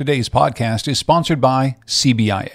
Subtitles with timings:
[0.00, 2.48] Today's podcast is sponsored by CBIA.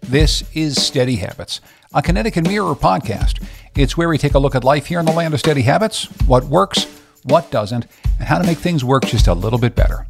[0.00, 1.60] This is Steady Habits,
[1.94, 3.40] a Connecticut Mirror podcast.
[3.76, 6.06] It's where we take a look at life here in the land of steady habits,
[6.26, 6.86] what works,
[7.22, 7.86] what doesn't,
[8.18, 10.08] and how to make things work just a little bit better.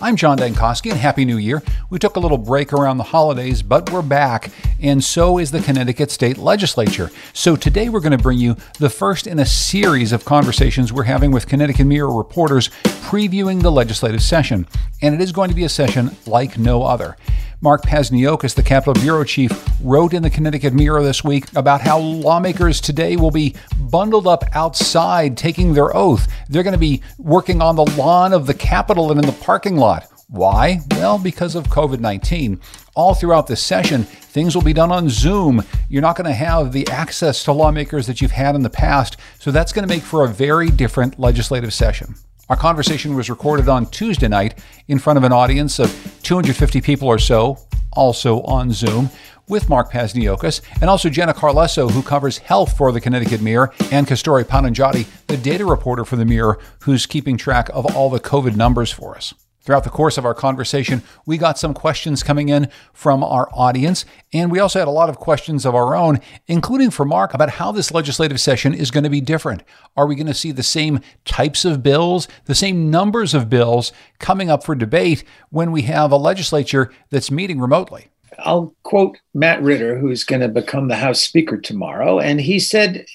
[0.00, 1.62] I'm John Dankosky, and Happy New Year.
[1.88, 4.50] We took a little break around the holidays, but we're back,
[4.80, 7.10] and so is the Connecticut State Legislature.
[7.32, 11.04] So today we're going to bring you the first in a series of conversations we're
[11.04, 14.66] having with Connecticut Mirror reporters previewing the legislative session.
[15.00, 17.16] And it is going to be a session like no other.
[17.60, 19.50] Mark Pazniokas, the Capitol Bureau Chief,
[19.82, 24.44] wrote in the Connecticut Mirror this week about how lawmakers today will be bundled up
[24.52, 26.28] outside taking their oath.
[26.48, 29.76] They're going to be working on the lawn of the Capitol and in the parking
[29.76, 30.08] lot.
[30.28, 30.80] Why?
[30.92, 32.60] Well, because of COVID 19.
[32.96, 35.62] All throughout the session, things will be done on Zoom.
[35.88, 39.16] You're not going to have the access to lawmakers that you've had in the past,
[39.38, 42.14] so that's going to make for a very different legislative session.
[42.50, 45.90] Our conversation was recorded on Tuesday night in front of an audience of
[46.24, 47.56] 250 people or so,
[47.92, 49.08] also on Zoom,
[49.48, 54.06] with Mark Pazniokas and also Jenna Carlesso, who covers health for the Connecticut Mirror, and
[54.06, 58.56] Kasturi Pananjady, the data reporter for the Mirror, who's keeping track of all the COVID
[58.56, 59.32] numbers for us.
[59.64, 64.04] Throughout the course of our conversation, we got some questions coming in from our audience,
[64.30, 67.48] and we also had a lot of questions of our own, including for Mark about
[67.48, 69.62] how this legislative session is going to be different.
[69.96, 73.90] Are we going to see the same types of bills, the same numbers of bills
[74.18, 78.08] coming up for debate when we have a legislature that's meeting remotely?
[78.40, 83.06] I'll quote Matt Ritter, who's going to become the House Speaker tomorrow, and he said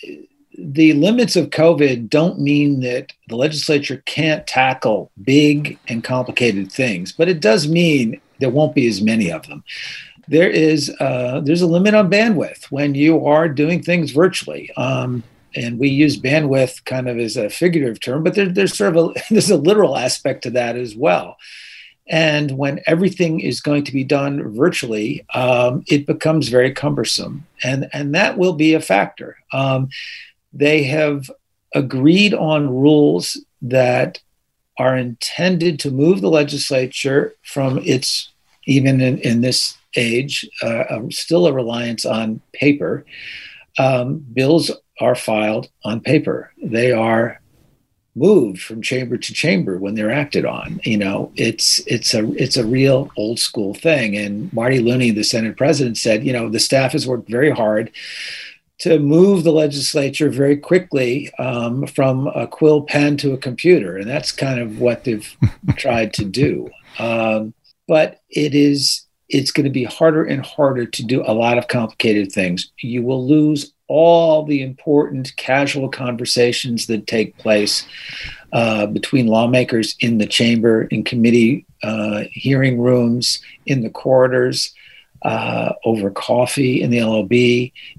[0.61, 7.11] the limits of COVID don't mean that the legislature can't tackle big and complicated things,
[7.11, 9.63] but it does mean there won't be as many of them.
[10.27, 14.71] There is uh, there's a limit on bandwidth when you are doing things virtually.
[14.75, 15.23] Um,
[15.55, 19.15] and we use bandwidth kind of as a figurative term, but there, there's sort of
[19.15, 21.37] a there's a literal aspect to that as well.
[22.07, 27.89] And when everything is going to be done virtually, um, it becomes very cumbersome, and
[27.93, 29.37] and that will be a factor.
[29.53, 29.89] Um,
[30.53, 31.29] they have
[31.73, 34.19] agreed on rules that
[34.77, 38.29] are intended to move the legislature from its,
[38.65, 43.05] even in, in this age, uh, still a reliance on paper.
[43.77, 46.51] Um, bills are filed on paper.
[46.61, 47.41] They are
[48.15, 50.79] moved from chamber to chamber when they're acted on.
[50.83, 54.17] You know, it's it's a it's a real old school thing.
[54.17, 57.91] And Marty Looney, the Senate president, said, you know, the staff has worked very hard
[58.79, 64.09] to move the legislature very quickly um, from a quill pen to a computer, and
[64.09, 65.35] that's kind of what they've
[65.75, 66.69] tried to do.
[66.97, 67.53] Um,
[67.87, 71.67] but it is it's going to be harder and harder to do a lot of
[71.67, 72.71] complicated things.
[72.81, 77.85] You will lose all the important casual conversations that take place
[78.53, 84.73] uh, between lawmakers in the chamber, in committee uh, hearing rooms, in the corridors
[85.21, 87.31] uh, over coffee in the LOB.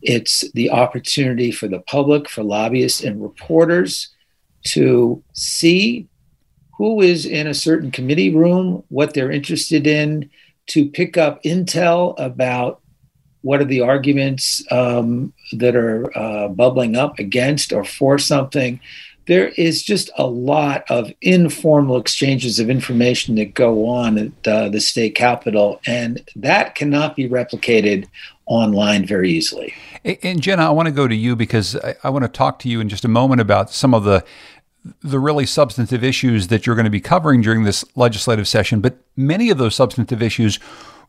[0.02, 4.08] It's the opportunity for the public, for lobbyists and reporters
[4.68, 6.08] to see
[6.76, 10.30] who is in a certain committee room, what they're interested in,
[10.68, 12.80] to pick up intel about
[13.42, 18.80] what are the arguments um, that are uh, bubbling up against or for something
[19.26, 24.68] there is just a lot of informal exchanges of information that go on at uh,
[24.68, 28.06] the state capitol, and that cannot be replicated
[28.46, 29.72] online very easily.
[30.22, 32.68] And Jenna, I want to go to you because I, I want to talk to
[32.68, 34.24] you in just a moment about some of the
[35.02, 38.80] the really substantive issues that you're going to be covering during this legislative session.
[38.80, 40.58] But many of those substantive issues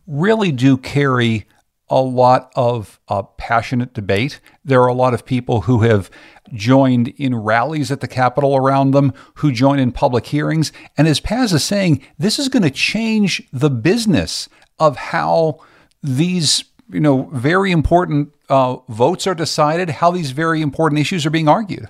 [0.08, 1.46] really do carry
[1.92, 4.40] a lot of uh, passionate debate.
[4.64, 6.10] There are a lot of people who have
[6.54, 10.72] joined in rallies at the Capitol around them, who join in public hearings.
[10.98, 14.48] And as Paz is saying, this is going to change the business
[14.80, 15.60] of how
[16.02, 21.30] these you know very important uh, votes are decided, how these very important issues are
[21.30, 21.90] being argued.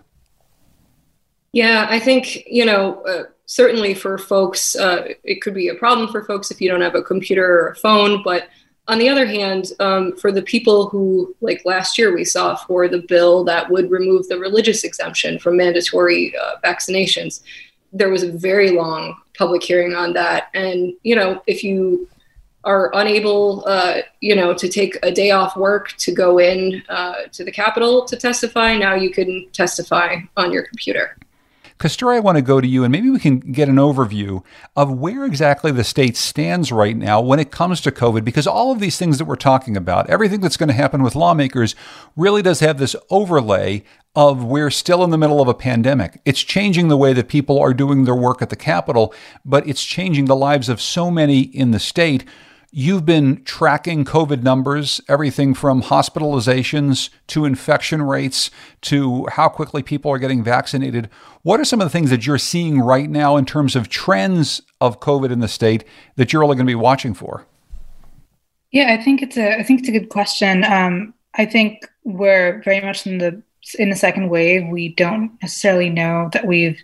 [1.53, 3.03] Yeah, I think you know.
[3.03, 6.79] Uh, certainly for folks, uh, it could be a problem for folks if you don't
[6.79, 8.47] have a computer or a phone, but
[8.91, 12.89] on the other hand, um, for the people who, like last year, we saw for
[12.89, 17.41] the bill that would remove the religious exemption from mandatory uh, vaccinations,
[17.93, 20.49] there was a very long public hearing on that.
[20.53, 22.09] And, you know, if you
[22.65, 27.23] are unable, uh, you know, to take a day off work to go in uh,
[27.31, 31.17] to the Capitol to testify, now you can testify on your computer.
[31.81, 34.43] Kasturi, I want to go to you and maybe we can get an overview
[34.75, 38.71] of where exactly the state stands right now when it comes to COVID, because all
[38.71, 41.75] of these things that we're talking about, everything that's going to happen with lawmakers,
[42.15, 43.83] really does have this overlay
[44.15, 46.21] of we're still in the middle of a pandemic.
[46.23, 49.11] It's changing the way that people are doing their work at the Capitol,
[49.43, 52.23] but it's changing the lives of so many in the state
[52.73, 58.49] You've been tracking COVID numbers, everything from hospitalizations to infection rates
[58.83, 61.09] to how quickly people are getting vaccinated.
[61.41, 64.61] What are some of the things that you're seeing right now in terms of trends
[64.79, 65.83] of COVID in the state
[66.15, 67.45] that you're only going to be watching for?
[68.71, 70.63] Yeah, I think it's a I think it's a good question.
[70.63, 73.43] Um, I think we're very much in the
[73.79, 74.65] in the second wave.
[74.69, 76.81] We don't necessarily know that we've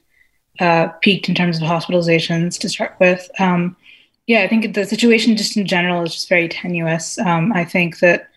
[0.60, 3.30] uh, peaked in terms of hospitalizations to start with.
[3.40, 3.78] Um,
[4.28, 7.18] yeah, I think the situation just in general is just very tenuous.
[7.18, 8.28] Um, I think that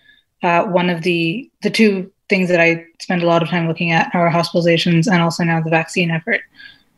[0.42, 3.90] uh, one of the the two things that I spend a lot of time looking
[3.90, 6.42] at are hospitalizations and also now the vaccine effort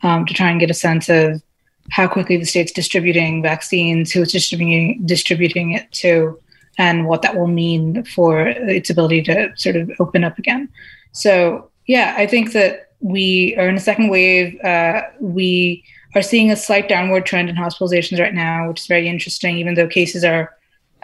[0.02, 1.42] um, to try and get a sense of
[1.90, 6.38] how quickly the state's distributing vaccines, who it's distributing distributing it to,
[6.76, 10.68] and what that will mean for its ability to sort of open up again.
[11.12, 14.60] So yeah, I think that we are in a second wave.
[14.60, 15.82] Uh, we
[16.14, 19.74] are seeing a slight downward trend in hospitalizations right now, which is very interesting, even
[19.74, 20.54] though cases are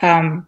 [0.03, 0.47] um,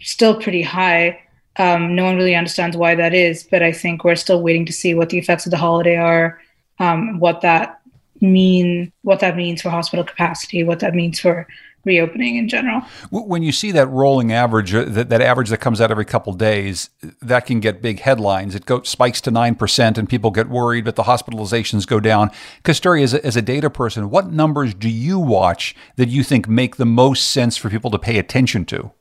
[0.00, 1.20] still pretty high.
[1.56, 4.72] Um, no one really understands why that is, but I think we're still waiting to
[4.72, 6.40] see what the effects of the holiday are,
[6.78, 7.80] um, what that
[8.20, 11.46] mean, what that means for hospital capacity, what that means for
[11.84, 12.82] reopening in general.
[13.10, 16.32] When you see that rolling average, uh, that, that average that comes out every couple
[16.32, 16.90] days,
[17.20, 18.54] that can get big headlines.
[18.54, 22.30] It goes spikes to nine percent, and people get worried, but the hospitalizations go down.
[22.64, 26.48] Kasturi, as a, as a data person, what numbers do you watch that you think
[26.48, 28.92] make the most sense for people to pay attention to?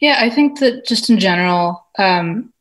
[0.00, 2.52] Yeah, I think that just in general, um,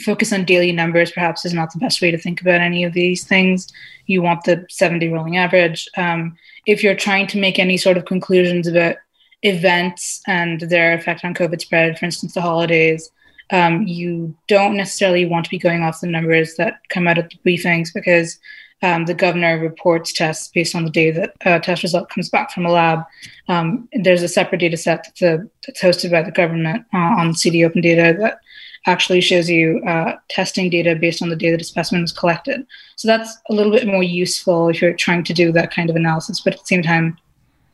[0.00, 2.92] focus on daily numbers perhaps is not the best way to think about any of
[2.92, 3.68] these things.
[4.06, 5.88] You want the 70 rolling average.
[5.96, 6.36] Um,
[6.66, 8.96] if you're trying to make any sort of conclusions about
[9.42, 13.10] events and their effect on COVID spread, for instance, the holidays,
[13.50, 17.30] um, you don't necessarily want to be going off the numbers that come out of
[17.30, 18.38] the briefings because
[18.82, 22.50] um, the governor reports tests based on the day that a test result comes back
[22.50, 23.00] from a lab.
[23.48, 27.34] Um, there's a separate data set that's, a, that's hosted by the government uh, on
[27.34, 28.40] CT Open Data that
[28.86, 32.66] actually shows you uh, testing data based on the day that a specimen was collected.
[32.96, 35.96] So that's a little bit more useful if you're trying to do that kind of
[35.96, 36.40] analysis.
[36.40, 37.18] But at the same time,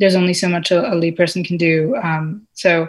[0.01, 1.95] there's only so much a, a layperson can do.
[2.03, 2.89] Um, so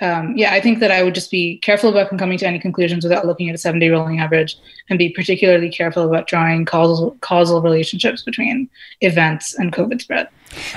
[0.00, 3.04] um, yeah, I think that I would just be careful about coming to any conclusions
[3.04, 4.58] without looking at a seven day rolling average
[4.90, 8.68] and be particularly careful about drawing causal, causal relationships between
[9.02, 10.28] events and COVID spread.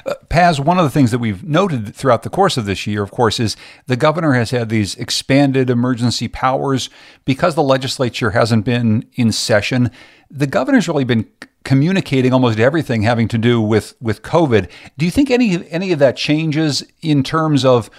[0.06, 3.02] Uh, Paz, one of the things that we've noted throughout the course of this year,
[3.02, 6.90] of course, is the governor has had these expanded emergency powers
[7.26, 9.90] because the legislature hasn't been in session.
[10.30, 11.28] The governor's really been
[11.64, 14.70] communicating almost everything having to do with with COVID.
[14.98, 17.90] Do you think any any of that changes in terms of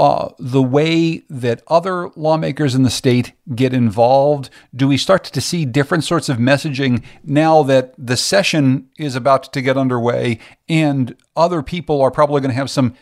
[0.00, 4.48] uh, the way that other lawmakers in the state get involved?
[4.74, 9.52] Do we start to see different sorts of messaging now that the session is about
[9.52, 10.38] to get underway
[10.70, 12.94] and other people are probably going to have some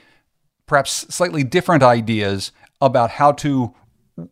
[0.67, 2.51] perhaps slightly different ideas
[2.81, 3.73] about how to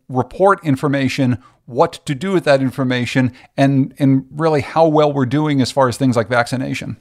[0.09, 5.61] report information, what to do with that information, and, and really how well we're doing
[5.61, 6.97] as far as things like vaccination?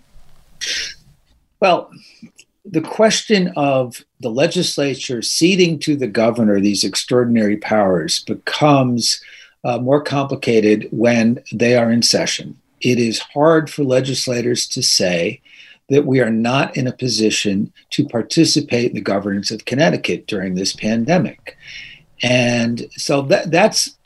[1.59, 1.91] Well,
[2.69, 9.21] the question of the legislature ceding to the governor these extraordinary powers becomes
[9.65, 12.59] uh, more complicated when they are in session.
[12.81, 15.41] It is hard for legislators to say
[15.89, 20.55] that we are not in a position to participate in the governance of Connecticut during
[20.55, 21.57] this pandemic.
[22.23, 23.97] And so that, that's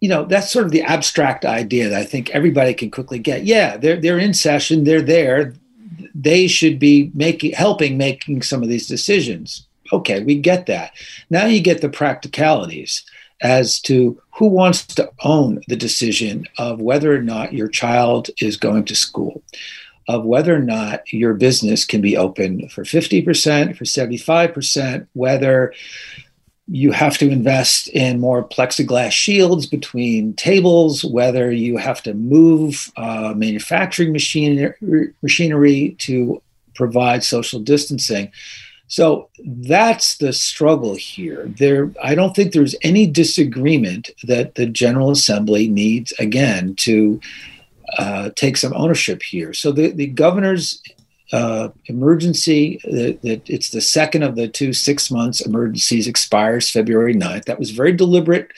[0.00, 3.44] you know that's sort of the abstract idea that I think everybody can quickly get.
[3.44, 5.54] Yeah, they're they're in session, they're there
[6.14, 9.66] they should be making helping making some of these decisions.
[9.92, 10.92] Okay, we get that.
[11.30, 13.04] Now you get the practicalities
[13.42, 18.56] as to who wants to own the decision of whether or not your child is
[18.56, 19.42] going to school,
[20.08, 25.74] of whether or not your business can be open for 50%, for 75%, whether
[26.74, 32.90] you have to invest in more plexiglass shields between tables, whether you have to move
[32.96, 36.40] uh, manufacturing machinery, machinery to
[36.74, 38.32] provide social distancing.
[38.88, 41.44] So that's the struggle here.
[41.58, 47.20] There, I don't think there's any disagreement that the General Assembly needs again to
[47.98, 49.52] uh, take some ownership here.
[49.52, 50.82] So the, the governor's
[51.32, 57.14] uh, emergency that, that, it's the second of the two six months emergencies expires February
[57.14, 57.44] 9th.
[57.46, 58.52] That was very deliberate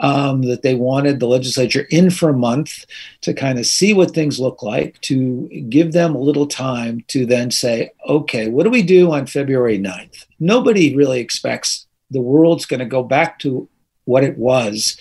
[0.00, 2.84] um, that they wanted the legislature in for a month
[3.20, 7.26] to kind of see what things look like, to give them a little time to
[7.26, 10.26] then say, okay, what do we do on February 9th?
[10.40, 13.68] Nobody really expects the world's going to go back to
[14.04, 14.98] what it was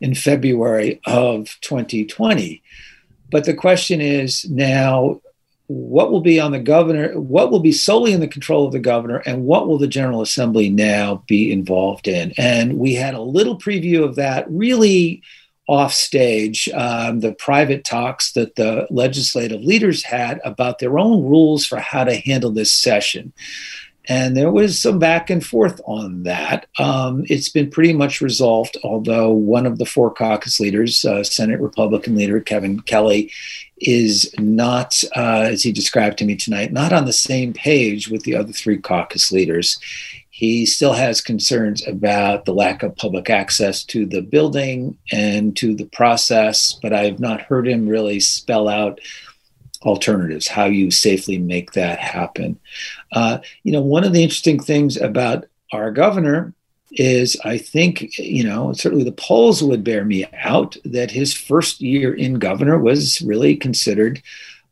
[0.00, 2.62] in February of 2020.
[3.30, 5.20] But the question is now
[5.68, 8.78] what will be on the governor, what will be solely in the control of the
[8.78, 12.32] governor, and what will the General Assembly now be involved in?
[12.38, 15.22] And we had a little preview of that really
[15.68, 21.66] off stage, um, the private talks that the legislative leaders had about their own rules
[21.66, 23.32] for how to handle this session.
[24.08, 26.66] And there was some back and forth on that.
[26.78, 31.60] Um, it's been pretty much resolved, although one of the four caucus leaders, uh, Senate
[31.60, 33.32] Republican leader Kevin Kelly,
[33.78, 38.22] is not, uh, as he described to me tonight, not on the same page with
[38.22, 39.78] the other three caucus leaders.
[40.30, 45.74] He still has concerns about the lack of public access to the building and to
[45.74, 49.00] the process, but I have not heard him really spell out
[49.82, 52.58] alternatives, how you safely make that happen.
[53.12, 56.52] Uh, you know, one of the interesting things about our governor
[56.92, 61.80] is I think, you know, certainly the polls would bear me out that his first
[61.80, 64.22] year in governor was really considered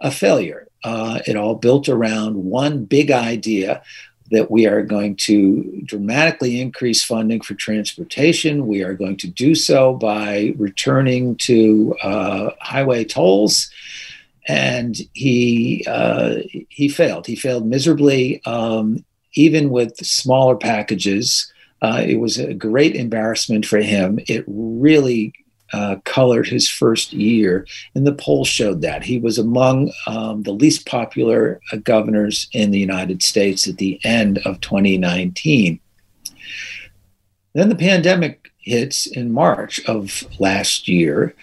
[0.00, 0.68] a failure.
[0.82, 3.82] Uh, it all built around one big idea
[4.30, 8.66] that we are going to dramatically increase funding for transportation.
[8.66, 13.70] We are going to do so by returning to uh, highway tolls
[14.46, 16.36] and he uh,
[16.68, 17.26] he failed.
[17.26, 21.50] He failed miserably, um, even with smaller packages.
[21.82, 24.18] Uh, it was a great embarrassment for him.
[24.26, 25.34] It really
[25.72, 30.52] uh, colored his first year, and the polls showed that he was among um, the
[30.52, 35.80] least popular uh, governors in the United States at the end of 2019.
[37.54, 41.34] Then the pandemic hits in March of last year.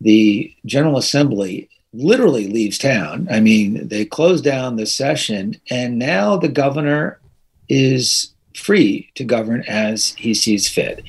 [0.00, 3.28] The General Assembly literally leaves town.
[3.30, 7.20] I mean, they close down the session, and now the governor
[7.68, 11.02] is free to govern as he sees fit.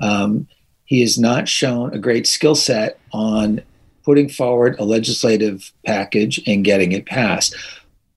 [0.00, 0.48] Um,
[0.84, 3.62] he has not shown a great skill set on
[4.04, 7.56] putting forward a legislative package and getting it passed.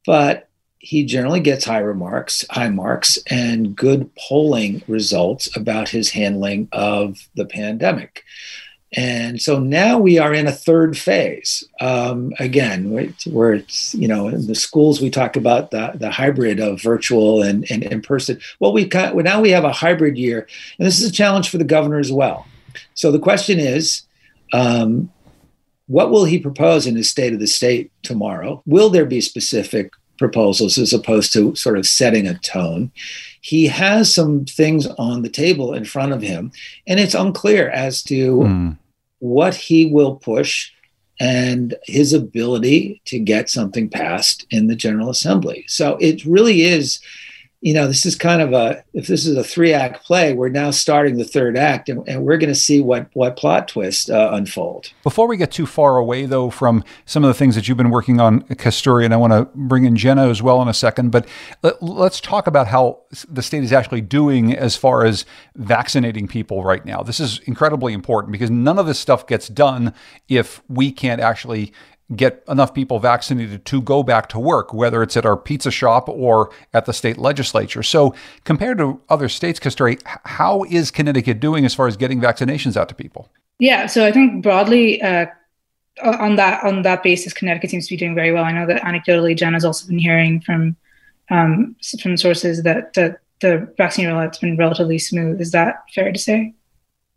[0.05, 6.69] But he generally gets high remarks, high marks, and good polling results about his handling
[6.71, 8.23] of the pandemic.
[8.93, 11.63] And so now we are in a third phase.
[11.81, 12.89] Um, again,
[13.25, 17.41] where it's, you know, in the schools, we talk about the, the hybrid of virtual
[17.41, 18.39] and, and in person.
[18.59, 20.47] Well, we got, well, now we have a hybrid year,
[20.79, 22.47] and this is a challenge for the governor as well.
[22.93, 24.03] So the question is,
[24.53, 25.11] um,
[25.87, 28.61] what will he propose in his state of the state tomorrow?
[28.65, 32.91] Will there be specific proposals as opposed to sort of setting a tone?
[33.47, 36.51] He has some things on the table in front of him,
[36.85, 38.77] and it's unclear as to mm.
[39.19, 40.69] what he will push
[41.17, 45.63] and his ability to get something passed in the General Assembly.
[45.69, 46.99] So it really is
[47.61, 50.49] you know, this is kind of a if this is a three act play, we're
[50.49, 54.11] now starting the third act, and, and we're going to see what what plot twist
[54.11, 54.91] uh, unfold.
[55.01, 57.89] Before we get too far away, though, from some of the things that you've been
[57.89, 61.09] working on, Kasturi, and I want to bring in Jenna as well in a second.
[61.09, 61.27] But
[61.63, 66.63] let, let's talk about how the state is actually doing as far as vaccinating people
[66.63, 67.01] right now.
[67.01, 69.95] This is incredibly important because none of this stuff gets done
[70.29, 71.73] if we can't actually
[72.15, 76.07] get enough people vaccinated to go back to work, whether it's at our pizza shop
[76.07, 77.83] or at the state legislature.
[77.83, 82.77] So, compared to other states, Kasturi, how is Connecticut doing as far as getting vaccinations
[82.77, 83.29] out to people?
[83.59, 85.25] Yeah, so I think broadly, uh,
[86.03, 88.43] on that on that basis, Connecticut seems to be doing very well.
[88.43, 90.75] I know that anecdotally, Jen has also been hearing from
[91.29, 95.41] um, from sources that, that the vaccine rollout's been relatively smooth.
[95.41, 96.53] Is that fair to say?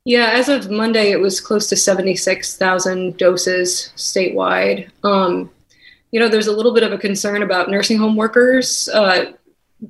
[0.05, 4.91] Yeah, as of Monday, it was close to 76,000 doses statewide.
[5.05, 5.51] Um,
[6.11, 9.33] you know, there's a little bit of a concern about nursing home workers' uh,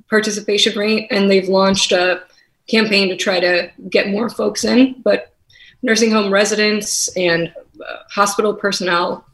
[0.09, 2.23] participation rate, and they've launched a
[2.67, 5.01] campaign to try to get more folks in.
[5.01, 5.33] But
[5.81, 7.53] nursing home residents and
[7.83, 9.25] uh, hospital personnel,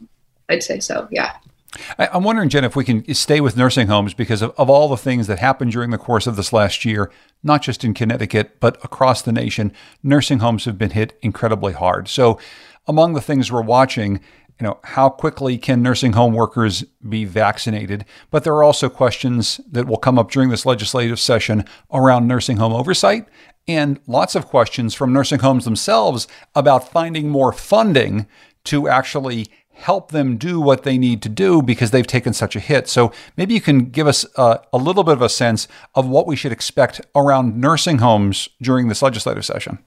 [0.48, 1.38] I'd say so, yeah.
[1.98, 4.88] I, am wondering, Jen, if we can stay with nursing homes because of, of all
[4.88, 7.12] the things that happened during the course of this last year,
[7.44, 12.08] not just in Connecticut, but across the nation, nursing homes have been hit incredibly hard.
[12.08, 12.40] So,
[12.88, 14.22] among the things we're watching,
[14.60, 18.06] you know, how quickly can nursing home workers be vaccinated?
[18.32, 22.58] But there are also questions that will come up during this legislative session around nursing
[22.58, 23.28] home oversight
[23.68, 28.26] and lots of questions from nursing homes themselves about finding more funding
[28.64, 29.48] to actually
[29.78, 32.88] help them do what they need to do because they've taken such a hit.
[32.88, 36.28] So maybe you can give us a, a little bit of a sense of what
[36.28, 39.80] we should expect around nursing homes during this legislative session.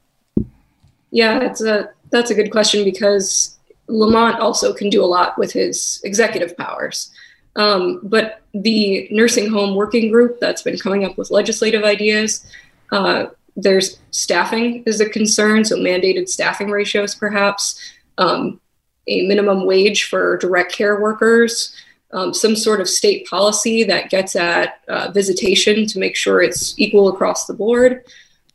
[1.11, 5.53] Yeah, it's a that's a good question because Lamont also can do a lot with
[5.53, 7.11] his executive powers.
[7.57, 12.47] Um, but the nursing home working group that's been coming up with legislative ideas,
[12.93, 17.79] uh, there's staffing is a concern, so mandated staffing ratios, perhaps,
[18.19, 18.61] um,
[19.07, 21.75] a minimum wage for direct care workers,
[22.13, 26.79] um, some sort of state policy that gets at uh, visitation to make sure it's
[26.79, 28.05] equal across the board,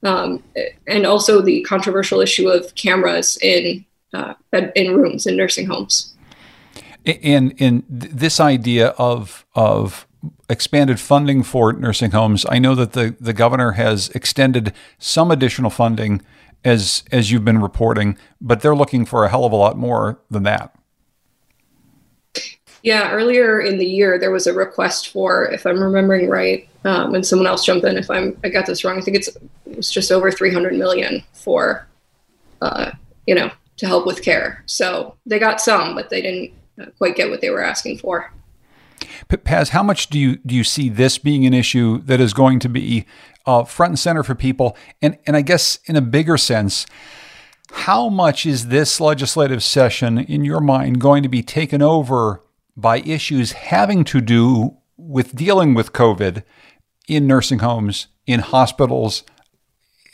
[0.04, 0.44] um,
[0.88, 4.34] and also the controversial issue of cameras in uh,
[4.76, 6.14] in rooms in nursing homes.
[7.06, 10.08] And in this idea of of
[10.50, 15.70] expanded funding for nursing homes, I know that the the governor has extended some additional
[15.70, 16.22] funding
[16.66, 20.20] as as you've been reporting, but they're looking for a hell of a lot more
[20.30, 20.76] than that.
[22.84, 27.16] Yeah, earlier in the year there was a request for, if I'm remembering right, um,
[27.16, 28.98] and someone else jump in if I'm I got this wrong.
[28.98, 29.30] I think it's
[29.66, 31.88] it's just over 300 million for,
[32.62, 32.92] uh,
[33.26, 34.64] you know, to help with care.
[34.66, 38.32] So they got some, but they didn't uh, quite get what they were asking for.
[39.44, 42.60] Paz, how much do you do you see this being an issue that is going
[42.60, 43.06] to be
[43.46, 44.78] uh, front and center for people?
[45.02, 46.86] And and I guess in a bigger sense,
[47.72, 52.42] how much is this legislative session, in your mind, going to be taken over
[52.78, 56.44] by issues having to do with dealing with COVID
[57.08, 59.24] in nursing homes, in hospitals,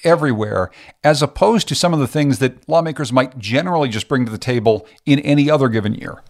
[0.03, 0.71] everywhere,
[1.03, 4.37] as opposed to some of the things that lawmakers might generally just bring to the
[4.37, 6.21] table in any other given year?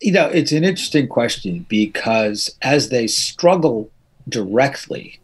[0.00, 3.90] You know, it's an interesting question because as they struggle
[4.28, 5.20] directly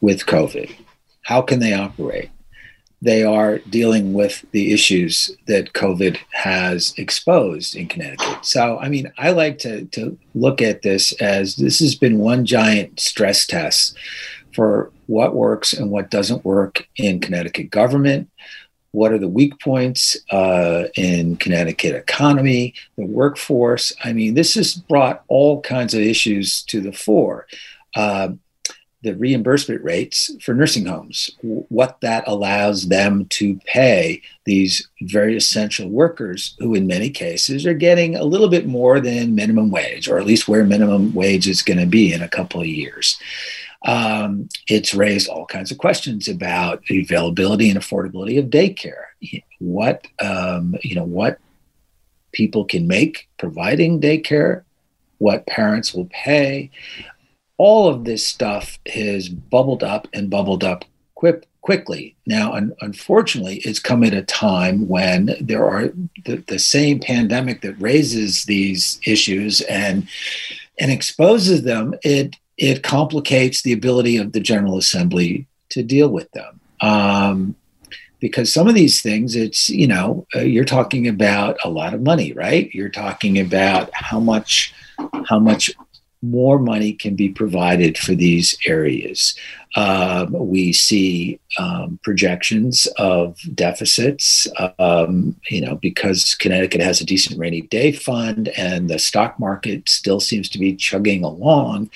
[0.00, 0.74] with COVID,
[1.22, 2.30] how can they operate?
[3.02, 8.44] they are dealing with the issues that COVID has exposed in Connecticut.
[8.44, 12.46] So, I mean, I like to, to look at this as this has been one
[12.46, 13.96] giant stress test
[14.54, 18.30] for what works and what doesn't work in Connecticut government.
[18.96, 23.92] What are the weak points uh, in Connecticut economy, the workforce?
[24.02, 27.46] I mean, this has brought all kinds of issues to the fore.
[27.94, 28.30] Uh,
[29.02, 35.90] the reimbursement rates for nursing homes, what that allows them to pay these very essential
[35.90, 40.18] workers who, in many cases, are getting a little bit more than minimum wage, or
[40.18, 43.18] at least where minimum wage is going to be in a couple of years.
[43.84, 49.04] Um, it's raised all kinds of questions about the availability and affordability of daycare.
[49.58, 51.38] What um, you know, what
[52.32, 54.62] people can make providing daycare,
[55.18, 56.70] what parents will pay
[57.58, 60.84] all of this stuff has bubbled up and bubbled up
[61.14, 62.16] quick, quickly.
[62.26, 65.88] Now, un- unfortunately, it's come at a time when there are
[66.24, 70.08] the, the same pandemic that raises these issues and
[70.78, 71.94] and exposes them.
[72.02, 76.60] It it complicates the ability of the General Assembly to deal with them.
[76.80, 77.56] Um,
[78.18, 82.02] because some of these things, it's you know, uh, you're talking about a lot of
[82.02, 82.70] money, right?
[82.72, 84.74] You're talking about how much
[85.26, 85.70] how much
[86.30, 89.34] more money can be provided for these areas.
[89.76, 94.46] Um, we see um, projections of deficits,
[94.78, 99.88] um, you know, because Connecticut has a decent rainy day fund and the stock market
[99.88, 101.90] still seems to be chugging along.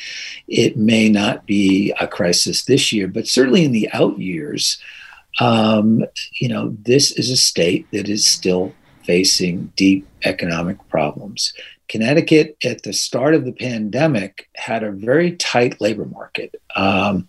[0.46, 4.80] It may not be a crisis this year, but certainly in the out years,
[5.40, 6.04] um,
[6.38, 11.52] you know, this is a state that is still facing deep economic problems.
[11.90, 16.54] Connecticut, at the start of the pandemic, had a very tight labor market.
[16.76, 17.28] Um,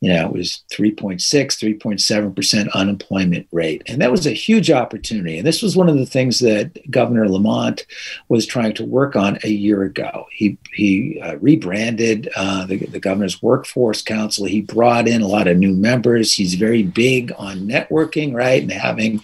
[0.00, 3.82] you know, it was 3.6, 3.7% unemployment rate.
[3.86, 5.38] And that was a huge opportunity.
[5.38, 7.86] And this was one of the things that Governor Lamont
[8.28, 10.26] was trying to work on a year ago.
[10.30, 14.44] He, he uh, rebranded uh, the, the Governor's Workforce Council.
[14.44, 16.34] He brought in a lot of new members.
[16.34, 18.62] He's very big on networking, right?
[18.62, 19.22] And having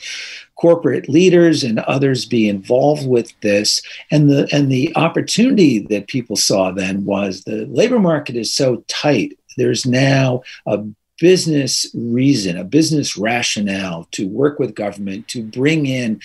[0.63, 6.37] corporate leaders and others be involved with this and the and the opportunity that people
[6.37, 10.79] saw then was the labor market is so tight there's now a
[11.19, 16.21] business reason a business rationale to work with government to bring in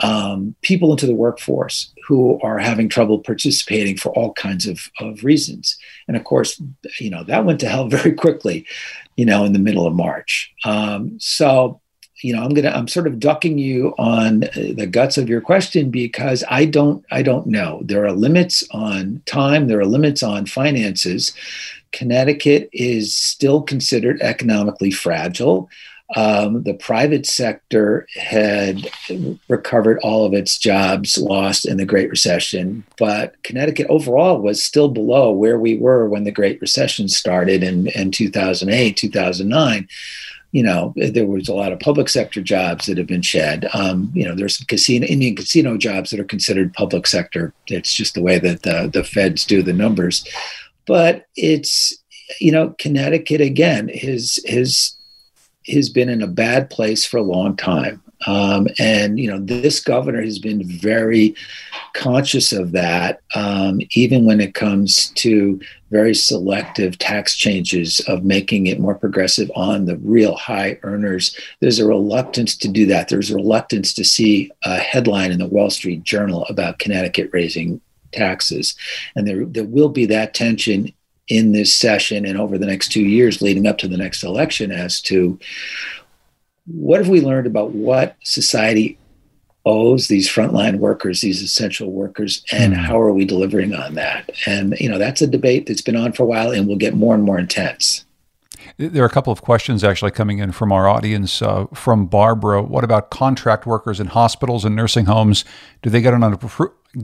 [0.00, 5.22] um, people into the workforce who are having trouble participating for all kinds of, of
[5.22, 5.78] reasons.
[6.08, 6.60] And of course,
[6.98, 8.66] you know, that went to hell very quickly,
[9.16, 10.52] you know, in the middle of March.
[10.64, 11.81] Um, so
[12.22, 15.90] you know i'm gonna i'm sort of ducking you on the guts of your question
[15.90, 17.80] because i don't i don't know.
[17.84, 19.68] There are limits on time.
[19.68, 21.32] There are limits on finances.
[21.92, 25.68] Connecticut is still considered economically fragile.
[26.14, 28.90] Um, the private sector had
[29.48, 34.88] recovered all of its jobs lost in the Great Recession, but Connecticut overall was still
[34.88, 39.88] below where we were when the Great Recession started in, in 2008, 2009.
[40.52, 43.68] You know, there was a lot of public sector jobs that have been shed.
[43.72, 47.54] Um, you know, there's some casino, Indian casino jobs that are considered public sector.
[47.68, 50.28] It's just the way that the, the feds do the numbers.
[50.86, 51.96] But it's,
[52.38, 54.94] you know, Connecticut again has has
[55.68, 58.01] has been in a bad place for a long time.
[58.26, 61.34] Um, and you know, this governor has been very
[61.94, 68.66] conscious of that, um, even when it comes to very selective tax changes of making
[68.66, 71.36] it more progressive on the real high earners.
[71.60, 73.08] There's a reluctance to do that.
[73.08, 77.80] There's a reluctance to see a headline in the Wall Street Journal about Connecticut raising
[78.12, 78.74] taxes,
[79.16, 80.92] and there there will be that tension
[81.28, 84.72] in this session and over the next two years leading up to the next election
[84.72, 85.38] as to
[86.66, 88.98] what have we learned about what society
[89.64, 92.82] owes these frontline workers, these essential workers, and mm-hmm.
[92.82, 94.30] how are we delivering on that?
[94.46, 96.94] And you know, that's a debate that's been on for a while and will get
[96.94, 98.04] more and more intense.
[98.78, 101.42] There are a couple of questions actually coming in from our audience.
[101.42, 105.44] Uh, from Barbara, what about contract workers in hospitals and nursing homes?
[105.82, 106.22] Do they get an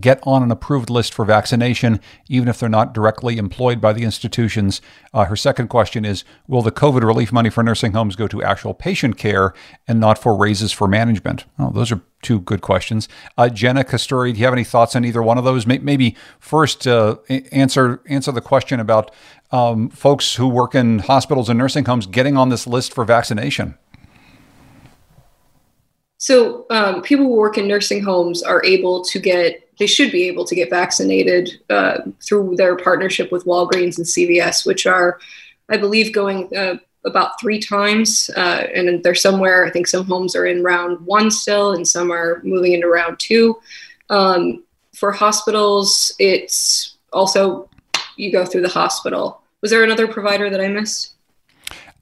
[0.01, 4.05] get on an approved list for vaccination, even if they're not directly employed by the
[4.05, 4.81] institutions.
[5.14, 8.42] Uh, her second question is Will the COVID relief money for nursing homes go to
[8.42, 9.55] actual patient care
[9.87, 11.44] and not for raises for management?
[11.59, 13.09] Those are two good questions.
[13.37, 15.66] Uh, Jenna Kasturi, do you have any thoughts on either one of those?
[15.66, 17.16] Maybe first uh,
[17.53, 19.11] answer answer the question about
[19.51, 23.79] um, folks who work in hospitals and nursing homes getting on this list for vaccination.
[26.18, 30.24] So um, people who work in nursing homes are able to get they should be
[30.24, 35.20] able to get vaccinated uh, through their partnership with Walgreens and CVS, which are,
[35.68, 38.28] I believe, going uh, about three times.
[38.37, 42.11] Uh, and they're somewhere, I think some homes are in round one still, and some
[42.11, 43.59] are moving into round two.
[44.11, 47.68] Um, for hospitals, it's also
[48.16, 49.42] you go through the hospital.
[49.61, 51.14] Was there another provider that I missed?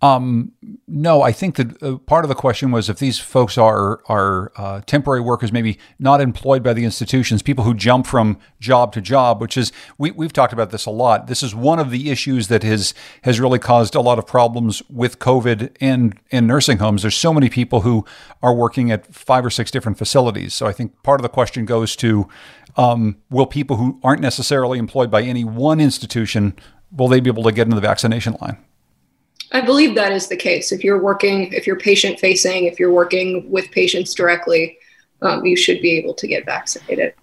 [0.03, 0.53] Um,
[0.87, 4.53] no, I think that uh, part of the question was if these folks are are
[4.57, 9.01] uh, temporary workers, maybe not employed by the institutions, people who jump from job to
[9.01, 11.29] job, which is we we've talked about this a lot.
[11.29, 14.83] This is one of the issues that has has really caused a lot of problems
[14.91, 17.01] with COVID and in nursing homes.
[17.01, 18.05] There's so many people who
[18.43, 20.53] are working at five or six different facilities.
[20.53, 22.29] So I think part of the question goes to
[22.77, 26.55] um, will people who aren't necessarily employed by any one institution
[26.93, 28.59] will they be able to get into the vaccination line?
[29.53, 30.73] I believe that is the case.
[30.73, 34.79] If you're working, if you're patient facing, if you're working with patients directly,
[35.23, 37.15] um, you should be able to get vaccinated.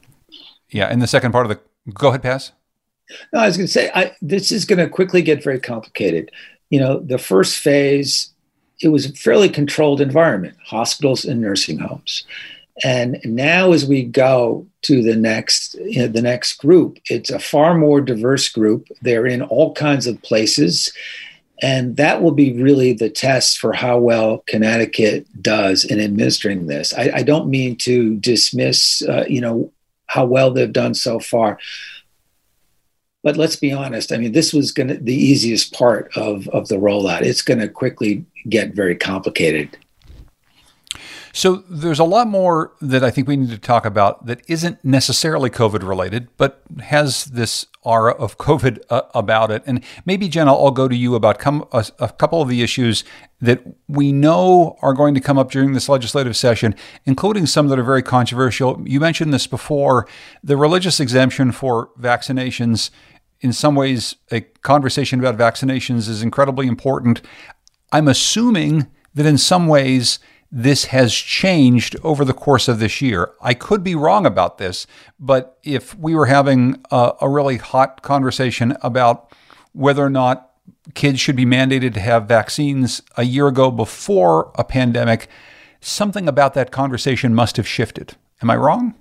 [0.70, 0.88] Yeah.
[0.88, 2.52] And the second part of the, go ahead, Paz.
[3.32, 6.32] No, I was going to say, I, this is going to quickly get very complicated.
[6.70, 8.32] You know, the first phase,
[8.82, 12.26] it was a fairly controlled environment, hospitals and nursing homes.
[12.84, 17.38] And now, as we go to the next, you know, the next group, it's a
[17.38, 18.88] far more diverse group.
[19.04, 20.92] They're in all kinds of places
[21.64, 26.94] and that will be really the test for how well Connecticut does in administering this.
[26.94, 29.72] I, I don't mean to dismiss, uh, you know,
[30.08, 31.58] how well they've done so far.
[33.24, 34.12] But let's be honest.
[34.12, 37.22] I mean, this was going to the easiest part of, of the rollout.
[37.22, 39.78] It's going to quickly get very complicated.
[41.36, 44.86] So there's a lot more that I think we need to talk about that isn't
[44.86, 49.64] necessarily COVID related, but has this aura of COVID uh, about it.
[49.66, 53.04] And maybe, Jenna, I'll go to you about come, a, a couple of the issues
[53.42, 57.80] that we know are going to come up during this legislative session, including some that
[57.80, 58.80] are very controversial.
[58.88, 60.08] You mentioned this before
[60.44, 62.92] the religious exemption for vaccinations.
[63.42, 67.24] In some ways, a conversation about vaccinations is incredibly important.
[67.92, 70.20] I'm assuming that in some ways,
[70.56, 73.32] this has changed over the course of this year.
[73.42, 74.86] I could be wrong about this,
[75.20, 79.34] but if we were having a, a, really hot conversation about
[79.72, 80.52] whether or not
[80.94, 85.28] kids should be mandated to have vaccines a year ago before a pandemic,
[85.82, 88.16] something about that conversation must have shifted.
[88.44, 88.94] Am I wrong?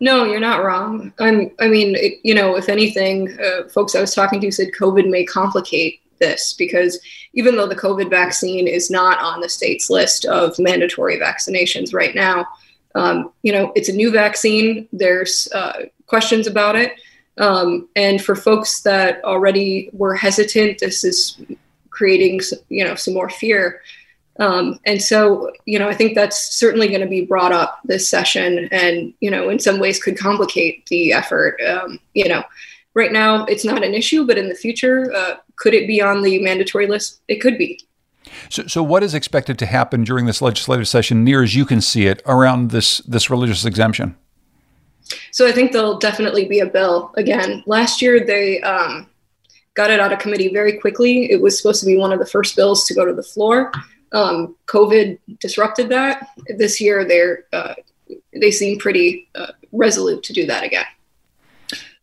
[0.00, 1.12] No, you're not wrong.
[1.20, 4.72] I'm, I mean, it, you know, if anything, uh, folks I was talking to said
[4.76, 6.98] COVID may complicate this because
[7.34, 12.14] even though the COVID vaccine is not on the state's list of mandatory vaccinations right
[12.14, 12.46] now,
[12.94, 14.88] um, you know, it's a new vaccine.
[14.92, 16.94] There's uh, questions about it.
[17.38, 21.40] Um, and for folks that already were hesitant, this is
[21.90, 23.80] creating, you know, some more fear.
[24.40, 28.08] Um, and so, you know, I think that's certainly going to be brought up this
[28.08, 31.60] session and, you know, in some ways could complicate the effort.
[31.60, 32.44] Um, you know,
[32.98, 36.22] right now it's not an issue, but in the future, uh, could it be on
[36.22, 37.20] the mandatory list?
[37.28, 37.80] It could be.
[38.50, 41.80] So, so what is expected to happen during this legislative session, near as you can
[41.80, 44.16] see it, around this this religious exemption?
[45.30, 47.62] So I think there'll definitely be a bill again.
[47.66, 49.08] Last year they um,
[49.72, 51.30] got it out of committee very quickly.
[51.30, 53.72] It was supposed to be one of the first bills to go to the floor.
[54.12, 56.28] Um, COVID disrupted that.
[56.56, 57.74] This year, they're uh,
[58.32, 60.86] they seem pretty uh, resolute to do that again.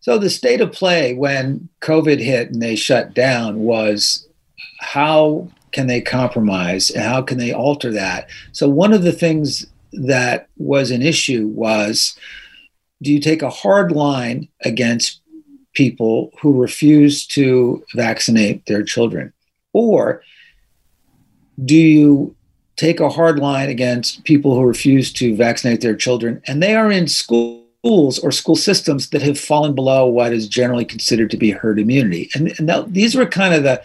[0.06, 4.28] So the state of play when COVID hit and they shut down was
[4.80, 8.30] how can they compromise and how can they alter that?
[8.52, 12.16] So one of the things that was an issue was
[13.02, 15.22] do you take a hard line against
[15.74, 19.34] people who refuse to vaccinate their children?
[19.74, 20.22] Or
[21.64, 22.36] do you
[22.76, 26.92] take a hard line against people who refuse to vaccinate their children and they are
[26.92, 27.08] in
[27.86, 31.80] schools or school systems that have fallen below what is generally considered to be herd
[31.80, 32.30] immunity?
[32.34, 33.82] And, and that, these were kind of the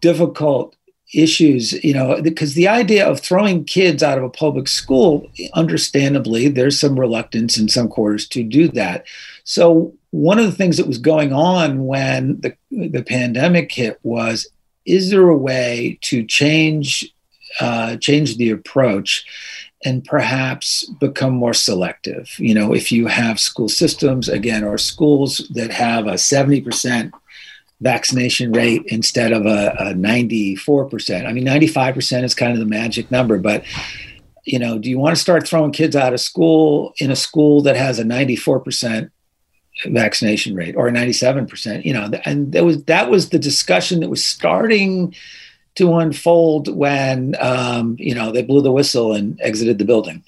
[0.00, 0.74] difficult
[1.14, 6.48] issues, you know, because the idea of throwing kids out of a public school, understandably,
[6.48, 9.04] there's some reluctance in some quarters to do that.
[9.44, 14.48] So one of the things that was going on when the, the pandemic hit was,
[14.86, 17.12] is there a way to change
[17.60, 19.24] uh, change the approach
[19.84, 22.30] and perhaps become more selective?
[22.38, 27.12] You know, if you have school systems again, or schools that have a 70%
[27.80, 31.26] vaccination rate instead of a, a 94%.
[31.26, 33.64] I mean, 95% is kind of the magic number, but
[34.44, 37.62] you know, do you want to start throwing kids out of school in a school
[37.62, 39.10] that has a 94%
[39.86, 44.08] vaccination rate or a 97%, you know, and that was that was the discussion that
[44.08, 45.14] was starting
[45.76, 50.22] to unfold when um, you know, they blew the whistle and exited the building.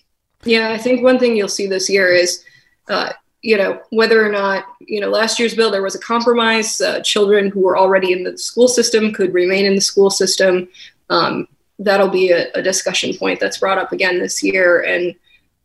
[0.44, 2.44] Yeah, I think one thing you'll see this year is
[2.88, 6.80] uh, you know whether or not you know last year's bill there was a compromise
[6.80, 10.68] uh, children who were already in the school system could remain in the school system
[11.10, 11.46] um,
[11.78, 15.14] that'll be a, a, discussion point that's brought up again this year and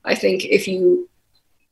[0.06, 1.10] i think if you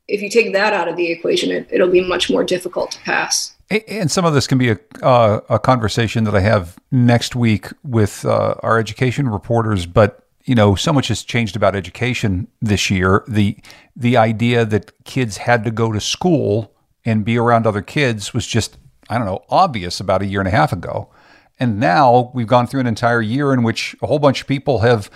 [0.08, 3.00] if you take that out of the equation it, it'll be much more difficult to
[3.02, 3.56] pass
[3.88, 7.67] and some of this can be a, uh, a conversation that I have next week
[7.84, 12.89] with uh, our education reporters, but you know, so much has changed about education this
[12.89, 13.23] year.
[13.27, 13.57] The
[13.95, 16.73] the idea that kids had to go to school
[17.05, 18.77] and be around other kids was just,
[19.10, 21.10] I don't know, obvious about a year and a half ago.
[21.60, 24.79] And now we've gone through an entire year in which a whole bunch of people
[24.79, 25.12] have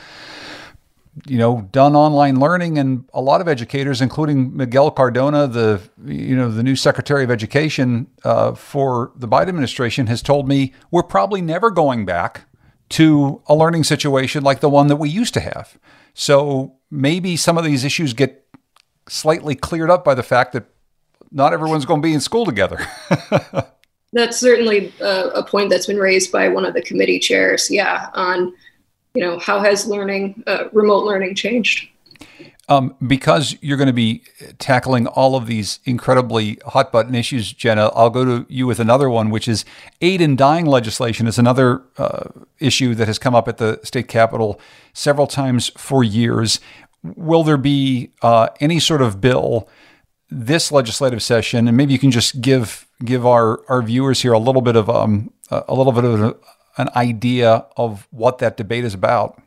[1.26, 6.36] you know done online learning and a lot of educators including miguel cardona the you
[6.36, 11.02] know the new secretary of education uh, for the biden administration has told me we're
[11.02, 12.46] probably never going back
[12.90, 15.78] to a learning situation like the one that we used to have.
[16.14, 18.46] So maybe some of these issues get
[19.08, 20.66] slightly cleared up by the fact that
[21.32, 22.80] not everyone's going to be in school together.
[24.14, 27.70] that's certainly a, a, point that's been raised by one of the committee chairs.
[27.70, 28.54] Yeah, on
[29.16, 31.90] you know how has learning, uh, remote learning changed?
[32.68, 34.24] Um, because you're going to be
[34.58, 39.08] tackling all of these incredibly hot button issues, Jenna, I'll go to you with another
[39.08, 39.66] one, which is
[40.02, 44.08] aid in dying legislation is another uh, issue that has come up at the state
[44.08, 44.60] capitol
[44.94, 46.60] several times for years.
[47.04, 49.70] Will there be uh, any sort of bill
[50.32, 54.40] this legislative session, and maybe you can just give give our our viewers here a
[54.40, 56.36] little bit of um, a little bit of
[56.78, 59.42] an idea of what that debate is about?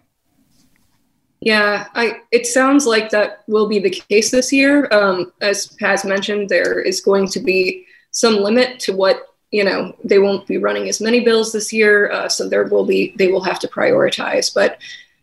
[1.40, 4.88] Yeah, I, it sounds like that will be the case this year.
[4.92, 9.94] Um, as Paz mentioned, there is going to be some limit to what you know.
[10.02, 13.28] They won't be running as many bills this year, uh, so there will be they
[13.28, 14.52] will have to prioritize.
[14.52, 14.78] But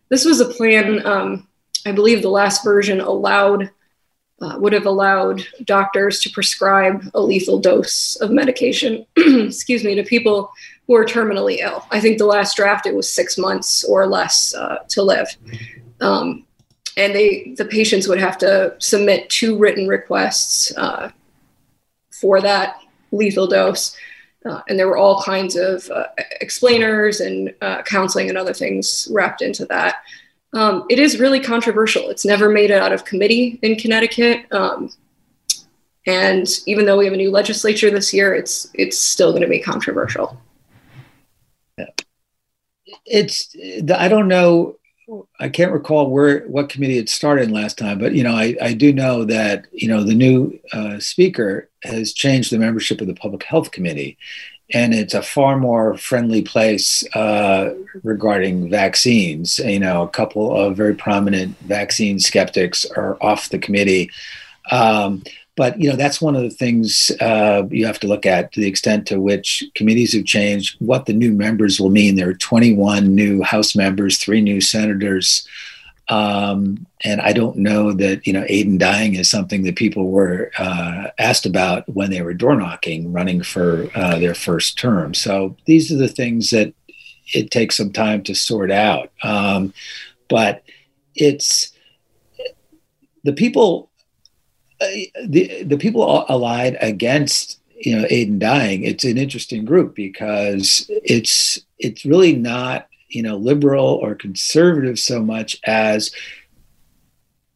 [0.08, 1.04] this was a plan.
[1.06, 1.46] Um,
[1.84, 3.70] I believe the last version allowed
[4.40, 9.04] uh, would have allowed doctors to prescribe a lethal dose of medication.
[9.16, 10.50] excuse me to people
[10.86, 11.84] who are terminally ill.
[11.90, 15.28] I think the last draft it was six months or less uh, to live.
[16.00, 16.44] Um,
[16.96, 21.10] and they the patients would have to submit two written requests uh,
[22.10, 22.80] for that
[23.12, 23.96] lethal dose.
[24.44, 26.06] Uh, and there were all kinds of uh,
[26.40, 29.96] explainers and uh, counseling and other things wrapped into that.
[30.52, 32.08] Um, it is really controversial.
[32.08, 34.46] It's never made it out of committee in Connecticut.
[34.52, 34.90] Um,
[36.06, 39.48] and even though we have a new legislature this year, it's it's still going to
[39.48, 40.40] be controversial.
[43.06, 43.54] It's
[43.94, 44.76] I don't know
[45.38, 48.72] I can't recall where what committee it started last time, but you know, I, I
[48.72, 53.14] do know that you know the new uh, speaker has changed the membership of the
[53.14, 54.18] Public Health Committee,
[54.74, 59.60] and it's a far more friendly place uh, regarding vaccines.
[59.60, 64.10] You know, a couple of very prominent vaccine skeptics are off the committee.
[64.72, 65.22] Um,
[65.56, 68.60] but you know that's one of the things uh, you have to look at to
[68.60, 72.16] the extent to which committees have changed, what the new members will mean.
[72.16, 75.46] There are 21 new House members, three new senators.
[76.08, 80.10] Um, and I don't know that you know aid in dying is something that people
[80.10, 85.14] were uh, asked about when they were door knocking, running for uh, their first term.
[85.14, 86.74] So these are the things that
[87.34, 89.10] it takes some time to sort out.
[89.22, 89.72] Um,
[90.28, 90.62] but
[91.14, 91.72] it's
[93.24, 93.90] the people,
[94.80, 94.86] Uh,
[95.24, 98.82] the the people allied against you know aid in dying.
[98.82, 105.22] It's an interesting group because it's it's really not you know liberal or conservative so
[105.22, 106.10] much as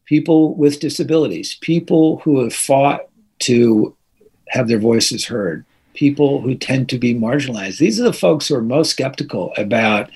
[0.05, 3.07] people with disabilities, people who have fought
[3.39, 3.95] to
[4.49, 7.77] have their voices heard, people who tend to be marginalized.
[7.77, 10.09] These are the folks who are most skeptical about,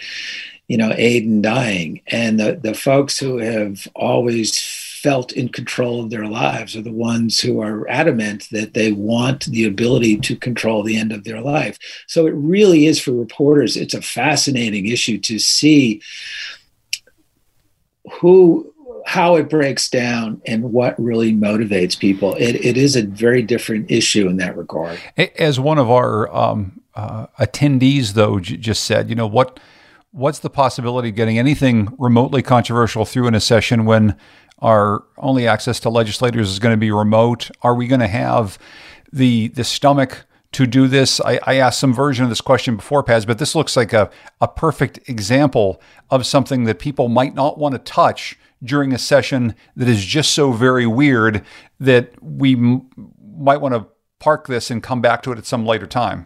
[0.67, 4.57] you know, aid in dying, and the the folks who have always
[5.05, 9.45] felt in control of their lives are the ones who are adamant that they want
[9.45, 11.77] the ability to control the end of their life.
[12.07, 16.01] So it really is for reporters, it's a fascinating issue to see
[18.13, 18.73] who
[19.05, 22.33] how it breaks down and what really motivates people.
[22.39, 24.97] It, it is a very different issue in that regard.
[25.37, 29.59] As one of our um, uh, attendees, though, j- just said, you know, what
[30.15, 34.15] what's the possibility of getting anything remotely controversial through in a session when
[34.59, 37.51] our only access to legislators is going to be remote?
[37.61, 38.57] Are we going to have
[39.11, 41.19] the the stomach to do this?
[41.21, 44.09] I, I, asked some version of this question before, Paz, but this looks like a,
[44.39, 49.55] a perfect example of something that people might not want to touch during a session
[49.75, 51.43] that is just so very weird
[51.79, 52.89] that we m-
[53.37, 53.85] might want to
[54.19, 56.25] park this and come back to it at some later time.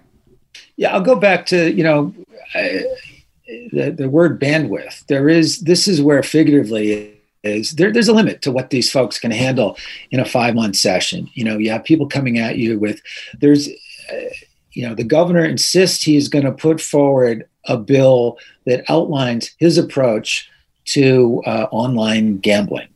[0.77, 2.13] Yeah, I'll go back to you know.
[2.53, 2.85] I,
[3.71, 5.05] the, the word bandwidth.
[5.07, 9.19] There is this is where figuratively is there, there's a limit to what these folks
[9.19, 9.77] can handle
[10.11, 11.29] in a five month session.
[11.33, 13.01] You know, you have people coming at you with,
[13.39, 14.29] there's, uh,
[14.71, 19.77] you know, the governor insists he's going to put forward a bill that outlines his
[19.77, 20.49] approach
[20.85, 22.87] to uh, online gambling.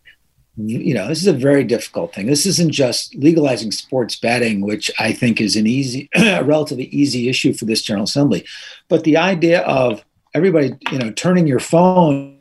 [0.55, 2.27] You know, this is a very difficult thing.
[2.27, 7.27] This isn't just legalizing sports betting, which I think is an easy, a relatively easy
[7.27, 8.45] issue for this General Assembly,
[8.87, 12.32] but the idea of everybody, you know, turning your phone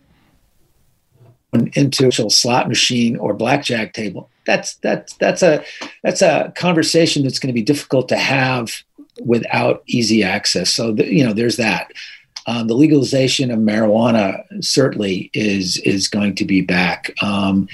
[1.53, 4.29] into a slot machine or blackjack table.
[4.47, 5.65] That's that's that's a
[6.03, 8.83] that's a conversation that's going to be difficult to have
[9.21, 10.73] without easy access.
[10.73, 11.93] So the, you know there's that.
[12.47, 17.15] Um, the legalization of marijuana certainly is is going to be back.
[17.23, 17.69] Um,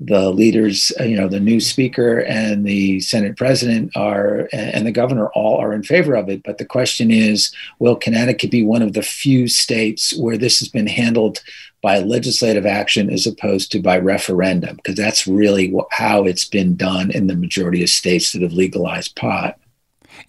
[0.00, 4.92] the leaders, uh, you know, the new speaker and the Senate president are, and the
[4.92, 6.42] governor all are in favor of it.
[6.44, 10.68] But the question is, will Connecticut be one of the few states where this has
[10.68, 11.40] been handled
[11.82, 14.76] by legislative action as opposed to by referendum?
[14.76, 19.16] Because that's really how it's been done in the majority of states that have legalized
[19.16, 19.58] pot.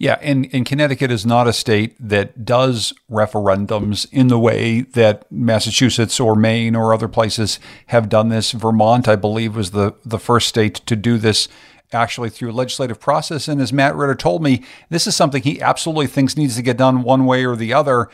[0.00, 5.30] Yeah, and, and Connecticut is not a state that does referendums in the way that
[5.30, 8.52] Massachusetts or Maine or other places have done this.
[8.52, 11.48] Vermont, I believe, was the, the first state to do this
[11.92, 13.46] actually through a legislative process.
[13.46, 16.78] And as Matt Ritter told me, this is something he absolutely thinks needs to get
[16.78, 18.08] done one way or the other.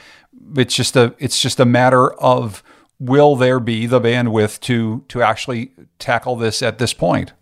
[0.57, 2.65] It's just a it's just a matter of
[2.99, 5.71] will there be the bandwidth to to actually
[6.01, 7.33] tackle this at this point.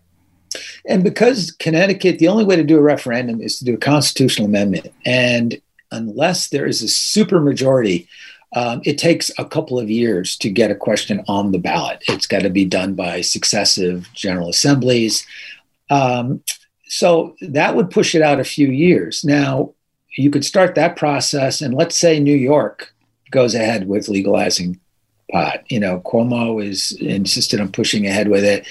[0.87, 4.47] And because Connecticut, the only way to do a referendum is to do a constitutional
[4.47, 4.91] amendment.
[5.05, 5.59] And
[5.91, 8.07] unless there is a supermajority,
[8.55, 12.03] um, it takes a couple of years to get a question on the ballot.
[12.07, 15.25] It's got to be done by successive general assemblies.
[15.89, 16.41] Um,
[16.87, 19.23] so that would push it out a few years.
[19.25, 19.73] Now,
[20.17, 22.93] you could start that process, and let's say New York
[23.31, 24.79] goes ahead with legalizing
[25.31, 25.69] pot.
[25.69, 28.65] You know, Cuomo is insisted on pushing ahead with it.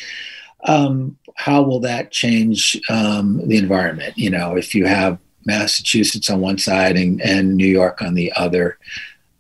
[0.64, 4.16] Um, how will that change um, the environment?
[4.16, 8.33] You know, if you have Massachusetts on one side and, and New York on the
[8.35, 8.79] other,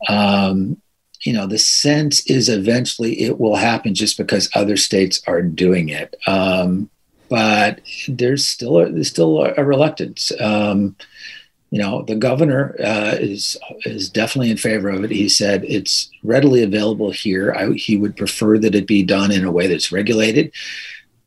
[0.08, 0.80] um,
[1.24, 5.88] you know, the sense is eventually it will happen just because other states are doing
[5.88, 6.14] it.
[6.26, 6.90] Um,
[7.30, 10.30] but there's still a, there's still a, reluctance.
[10.38, 10.96] Um,
[11.70, 15.10] you know, the governor uh, is is definitely in favor of it.
[15.10, 17.52] He said it's readily available here.
[17.52, 20.52] I, he would prefer that it be done in a way that's regulated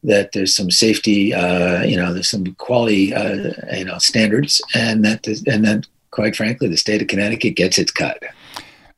[0.07, 5.05] that there's some safety, uh, you know, there's some quality, uh, you know, standards, and
[5.05, 8.23] that and then, quite frankly, the state of Connecticut gets its cut.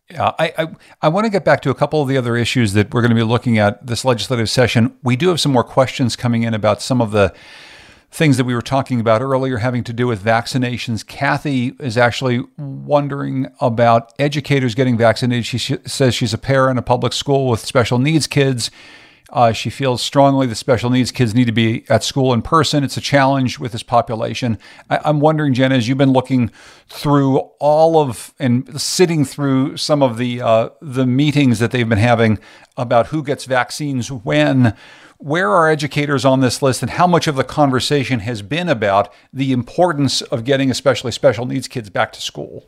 [0.09, 0.67] Yeah, I, I,
[1.03, 3.11] I want to get back to a couple of the other issues that we're going
[3.11, 4.97] to be looking at this legislative session.
[5.03, 7.33] We do have some more questions coming in about some of the
[8.11, 11.05] things that we were talking about earlier having to do with vaccinations.
[11.05, 15.45] Kathy is actually wondering about educators getting vaccinated.
[15.45, 18.71] She says she's a parent in a public school with special needs kids
[19.32, 22.84] Uh, she feels strongly that special needs kids need to be at school in person.
[22.84, 24.58] It's a challenge with this population.
[24.90, 26.52] I, am wondering, Jenna, as you've been looking
[26.88, 32.00] through all of and sitting through some of the uh, the meetings that they've been
[32.00, 32.40] having
[32.77, 34.75] about who gets vaccines when.
[35.21, 39.13] Where are educators on this list, and how much of the conversation has been about
[39.34, 42.65] the importance of getting especially special needs kids back to school?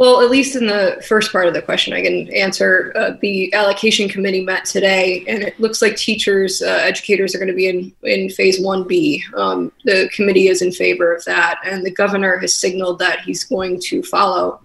[0.00, 2.90] Well, at least in the first part of the question, I can answer.
[2.96, 7.50] Uh, the allocation committee met today, and it looks like teachers, uh, educators are going
[7.50, 9.20] to be in, in phase 1B.
[9.34, 13.44] Um, the committee is in favor of that, and the governor has signaled that he's
[13.44, 14.62] going to follow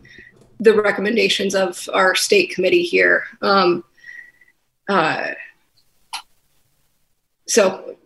[0.61, 3.25] the recommendations of our state committee here.
[3.41, 3.83] Um,
[4.87, 5.31] uh,
[7.45, 7.97] so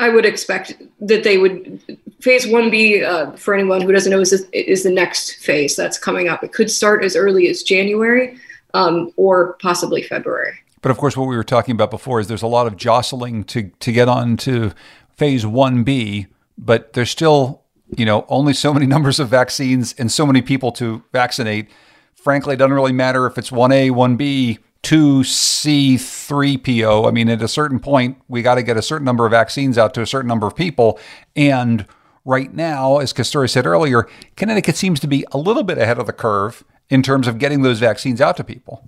[0.00, 1.80] I would expect that they would
[2.22, 5.98] phase one B uh, for anyone who doesn't know is is the next phase that's
[5.98, 6.42] coming up.
[6.42, 8.38] It could start as early as January
[8.74, 10.54] um, or possibly February.
[10.80, 13.44] But of course, what we were talking about before is there's a lot of jostling
[13.44, 14.72] to to get on to
[15.16, 17.60] phase one B, but there's still
[17.96, 21.68] you know only so many numbers of vaccines and so many people to vaccinate.
[22.14, 27.08] Frankly, it doesn't really matter if it's one A, one B 2C3PO.
[27.08, 29.76] I mean, at a certain point, we got to get a certain number of vaccines
[29.76, 31.00] out to a certain number of people.
[31.34, 31.84] And
[32.24, 36.06] right now, as Kasturi said earlier, Connecticut seems to be a little bit ahead of
[36.06, 38.86] the curve in terms of getting those vaccines out to people.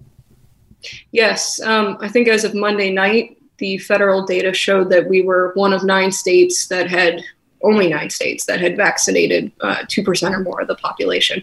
[1.12, 1.60] Yes.
[1.62, 5.72] Um, I think as of Monday night, the federal data showed that we were one
[5.72, 7.22] of nine states that had
[7.62, 11.42] only nine states that had vaccinated uh, 2% or more of the population.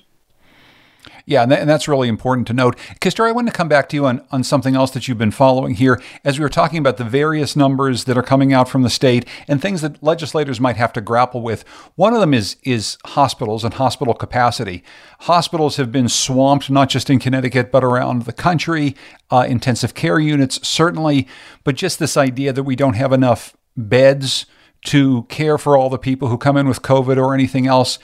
[1.31, 2.77] Yeah, and, that, and, that's really important to note.
[2.99, 5.31] Kasturi, I want to come back to you on, on something else that you've been
[5.31, 8.81] following here as we were talking about the various numbers that are coming out from
[8.81, 11.63] the state and things that legislators might have to grapple with.
[11.95, 14.83] One of them is is hospitals and hospital capacity.
[15.21, 18.97] Hospitals have been swamped not just in Connecticut but around the country.
[19.29, 21.29] Uh, intensive care units certainly,
[21.63, 24.45] but just this idea that we don't have enough beds
[24.83, 27.99] to care for all the people who come in with COVID or anything else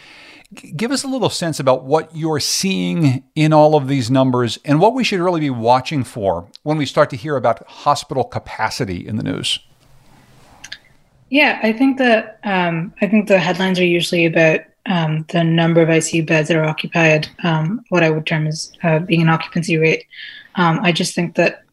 [0.54, 4.80] give us a little sense about what you're seeing in all of these numbers and
[4.80, 9.06] what we should really be watching for when we start to hear about hospital capacity
[9.06, 9.60] in the news.
[11.30, 15.82] Yeah, I think that um, I think the headlines are usually about um, the number
[15.82, 19.30] of ICU beds that are occupied, um, what I would term as uh, being an
[19.30, 20.06] occupancy rate.
[20.56, 21.64] Um, I just think that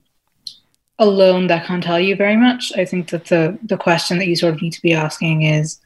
[0.99, 2.73] alone that can't tell you very much.
[2.77, 5.79] I think that the the question that you sort of need to be asking is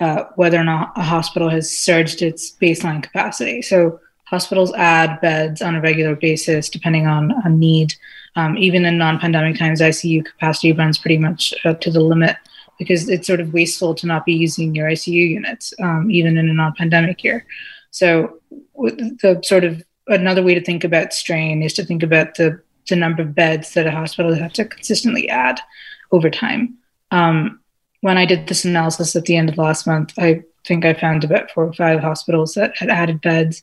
[0.00, 3.62] uh, whether or not a hospital has surged its baseline capacity.
[3.62, 7.94] So hospitals add beds on a regular basis depending on a need.
[8.36, 12.36] Um, even in non-pandemic times, ICU capacity runs pretty much up to the limit
[12.78, 16.48] because it's sort of wasteful to not be using your ICU units, um, even in
[16.48, 17.44] a non-pandemic year.
[17.90, 22.60] So the sort of another way to think about strain is to think about the
[22.88, 25.60] the number of beds that a hospital has to consistently add
[26.12, 26.76] over time.
[27.10, 27.59] Um,
[28.00, 31.24] when I did this analysis at the end of last month, I think I found
[31.24, 33.62] about four or five hospitals that had added beds.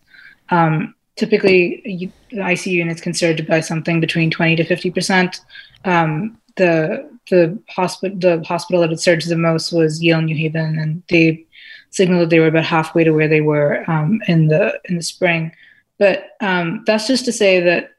[0.49, 5.41] Um, typically, the ICU units can surge by something between 20 to 50 percent.
[5.85, 10.79] Um, the the hospital the hospital that had surged the most was Yale New Haven,
[10.79, 11.45] and they
[11.89, 15.03] signaled that they were about halfway to where they were um, in the in the
[15.03, 15.51] spring.
[15.99, 17.95] But um, that's just to say that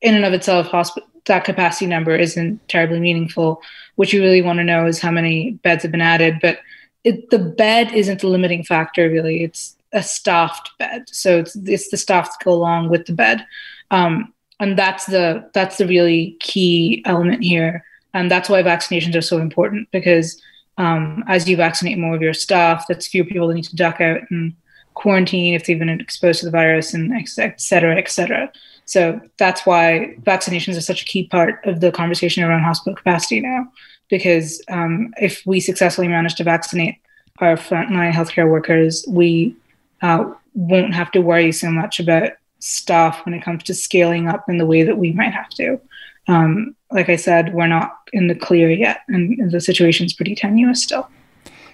[0.00, 3.62] in and of itself, hospital that capacity number isn't terribly meaningful.
[3.94, 6.58] What you really want to know is how many beds have been added, but
[7.04, 9.44] it, the bed isn't the limiting factor really.
[9.44, 13.46] It's a staffed bed, so it's it's the staff that go along with the bed,
[13.92, 19.22] um, and that's the that's the really key element here, and that's why vaccinations are
[19.32, 20.42] so important because
[20.78, 24.00] um, as you vaccinate more of your staff, that's fewer people that need to duck
[24.00, 24.54] out and
[24.94, 27.28] quarantine if they've been exposed to the virus and et
[27.60, 28.50] cetera, et cetera.
[28.90, 33.38] So that's why vaccinations are such a key part of the conversation around hospital capacity
[33.38, 33.70] now,
[34.08, 36.96] because um, if we successfully manage to vaccinate
[37.38, 39.54] our frontline healthcare workers, we
[40.02, 44.48] uh, won't have to worry so much about staff when it comes to scaling up
[44.48, 45.80] in the way that we might have to.
[46.26, 50.34] Um, like I said, we're not in the clear yet, and the situation is pretty
[50.34, 51.08] tenuous still.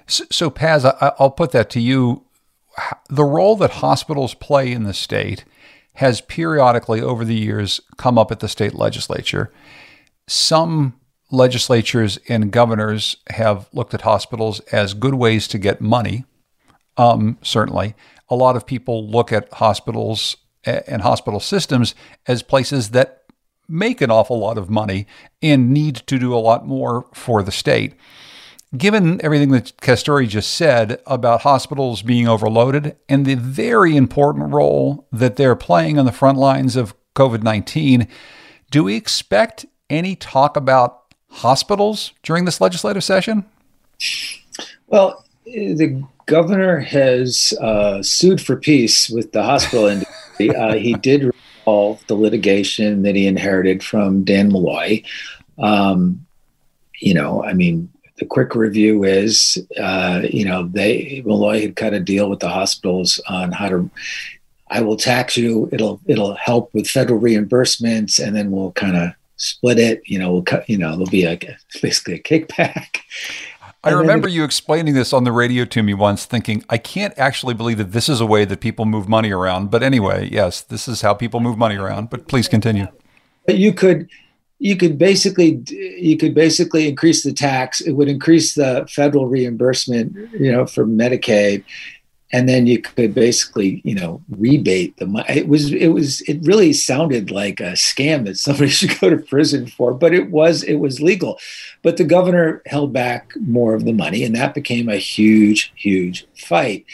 [0.07, 2.25] So, so Paz, I, I'll put that to you.
[3.09, 5.47] The role that hospitals play in the state
[5.97, 9.53] has periodically over the years come up at the state legislature.
[10.27, 10.95] Some
[11.31, 16.25] legislatures and governors have looked at hospitals as good ways to get money.
[16.97, 17.95] Um, certainly,
[18.29, 21.95] a lot of people look at hospitals and hospital systems
[22.27, 23.23] as places that
[23.69, 25.07] make an awful lot of money
[25.43, 27.95] and need to do a lot more for the state
[28.77, 35.07] given everything that Kasturi just said about hospitals being overloaded and the very important role
[35.13, 38.09] that they're playing on the front lines of COVID 19,
[38.71, 43.45] do we expect any talk about hospitals during this legislative session?
[44.89, 49.87] Well, the governor has uh, sued for peace with the hospital
[50.39, 50.55] industry.
[50.55, 51.33] uh, he did
[51.67, 55.03] resolve the litigation that he inherited from Dan Malloy.
[55.59, 56.27] Um,
[57.01, 61.95] you know, I mean, the quick review is, uh, you know, they Malloy had cut
[61.95, 63.91] a deal with the hospitals on how to.
[64.69, 65.69] I will tax you.
[65.73, 70.03] It'll it'll help with federal reimbursements, and then we'll kind of split it.
[70.07, 70.69] You know, we'll cut.
[70.69, 71.49] You know, there'll be like
[71.83, 73.01] basically a kickback.
[73.85, 77.55] I remember you explaining this on the radio to me once, thinking, I can't actually
[77.55, 79.71] believe that this is a way that people move money around.
[79.71, 82.11] But anyway, yes, this is how people move money around.
[82.11, 82.89] But please continue.
[83.45, 84.09] But you could
[84.59, 87.81] you could basically you could basically increase the tax.
[87.81, 91.65] It would increase the federal reimbursement you know for medicaid.
[92.33, 96.41] And then you could basically you know rebate the money it was it was it
[96.43, 100.63] really sounded like a scam that somebody should go to prison for but it was
[100.63, 101.39] it was legal.
[101.83, 106.27] But the governor held back more of the money and that became a huge huge
[106.35, 106.87] fight.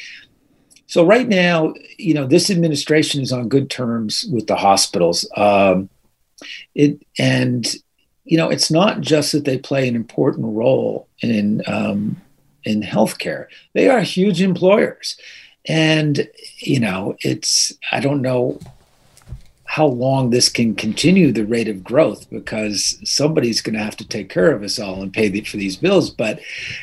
[0.88, 5.26] So right now you know this administration is on good terms with the hospitals.
[5.36, 5.88] Um,
[6.74, 7.74] it and
[8.24, 12.20] you know it's not just that they play an important role in um,
[12.64, 15.16] in healthcare; they are huge employers,
[15.66, 16.28] and
[16.58, 18.60] you know it's I don't know
[19.72, 24.06] how long this can continue the rate of growth because somebody's going to have to
[24.06, 26.10] take care of us all and pay the, for these bills.
[26.10, 26.40] But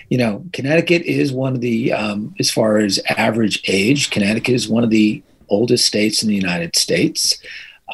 [0.10, 4.68] you know, Connecticut is one of the um, as far as average age, Connecticut is
[4.68, 7.38] one of the oldest states in the United States.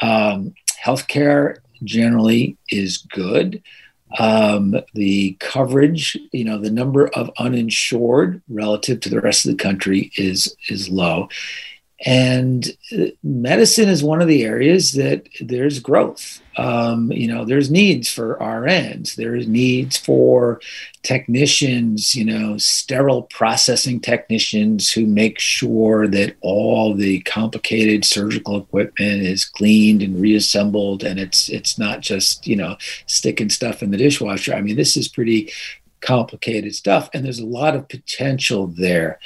[0.00, 3.62] Um, healthcare generally is good.
[4.18, 9.62] Um, the coverage, you know, the number of uninsured relative to the rest of the
[9.62, 11.28] country is is low,
[12.04, 16.42] and uh, medicine is one of the areas that there's growth.
[16.58, 20.60] Um, you know, there's needs for RNs, there's needs for
[21.02, 29.22] technicians, you know, sterile processing technicians who make sure that all the complicated surgical equipment
[29.22, 32.76] is cleaned and reassembled and it's it's not just, you know,
[33.06, 34.54] sticking stuff in the dishwasher.
[34.54, 35.50] I mean, this is pretty
[36.00, 39.18] complicated stuff and there's a lot of potential there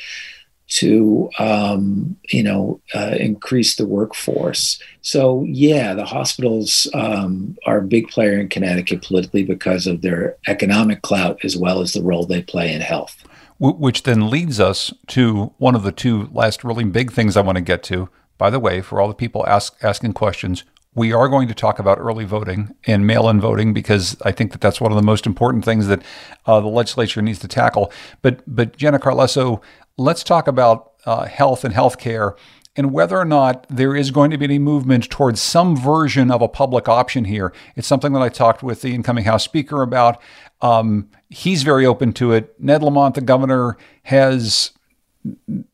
[0.70, 4.80] to um, you know uh, increase the workforce.
[5.02, 10.36] So yeah, the hospitals um, are a big player in Connecticut politically because of their
[10.46, 13.24] economic clout as well as the role they play in health.
[13.58, 17.56] Which then leads us to one of the two last really big things I want
[17.56, 18.08] to get to.
[18.38, 20.64] By the way, for all the people ask, asking questions,
[20.94, 24.60] we are going to talk about early voting and mail-in voting because I think that
[24.60, 26.02] that's one of the most important things that
[26.46, 27.92] uh, the legislature needs to tackle.
[28.22, 29.62] But but Jenna Carlesso,
[30.01, 32.34] let's talk about uh, health and healthcare
[32.74, 36.40] and whether or not there is going to be any movement towards some version of
[36.40, 37.53] a public option here.
[37.76, 40.20] It's something that I talked with the incoming House Speaker about.
[40.62, 42.55] Um, he's very open to it.
[42.59, 44.70] Ned Lamont, the governor, has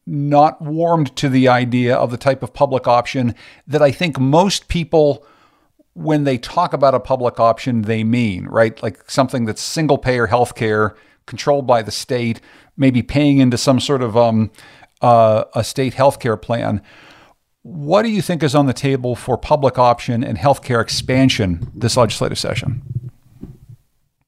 [0.06, 3.34] not warmed to the idea of the type of public option
[3.66, 5.24] that I think most people,
[5.94, 8.82] when they talk about a public option, they mean, right?
[8.82, 10.96] Like something that's single payer healthcare
[11.26, 12.40] controlled by the state,
[12.76, 14.50] maybe paying into some sort of um,
[15.02, 16.82] uh, a state healthcare plan.
[17.62, 21.96] What do you think is on the table for public option and healthcare expansion this
[21.96, 22.82] legislative session?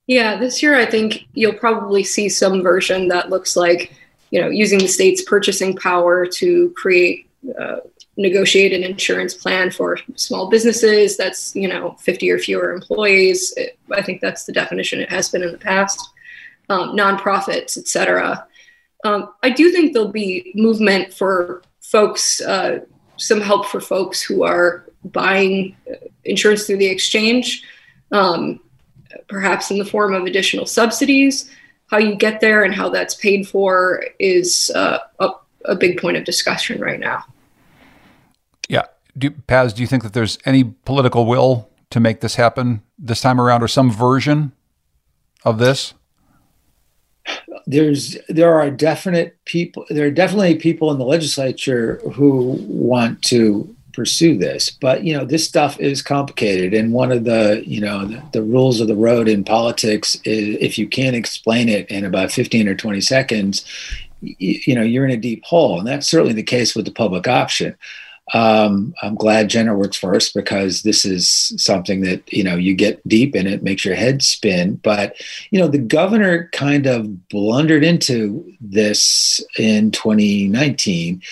[0.08, 3.92] Yeah, this year I think you'll probably see some version that looks like,
[4.30, 7.28] you know, using the state's purchasing power to create,
[7.60, 7.76] uh,
[8.16, 13.52] negotiate an insurance plan for small businesses that's, you know, 50 or fewer employees.
[13.56, 16.10] It, I think that's the definition it has been in the past
[16.68, 18.46] um, nonprofits, et cetera.
[19.04, 22.80] Um, I do think there'll be movement for folks, uh,
[23.16, 25.76] some help for folks who are buying
[26.24, 27.64] insurance through the exchange,
[28.12, 28.60] um,
[29.28, 31.50] perhaps in the form of additional subsidies.
[31.90, 35.30] How you get there and how that's paid for is uh, a,
[35.64, 37.24] a, big point of discussion right now.
[38.68, 38.84] Yeah.
[39.16, 43.22] Do, Paz, do you think that there's any political will to make this happen this
[43.22, 44.52] time around or some version
[45.44, 45.94] of this?
[47.68, 53.76] There's there are definite people there are definitely people in the legislature who want to
[53.92, 56.72] pursue this but you know this stuff is complicated.
[56.72, 60.56] And one of the you know the, the, rules of the road in politics is
[60.60, 63.64] if you can't explain it in about 15 or 20 seconds
[64.20, 65.78] you, you know you're in a deep hole.
[65.78, 67.76] And that's certainly the case with the public option
[68.34, 73.06] um, I'm glad Jenna works first because this is something that you know you get
[73.08, 74.76] deep in it, makes your head spin.
[74.76, 75.16] But
[75.50, 81.22] you know, the governor kind of blundered into this in 2019,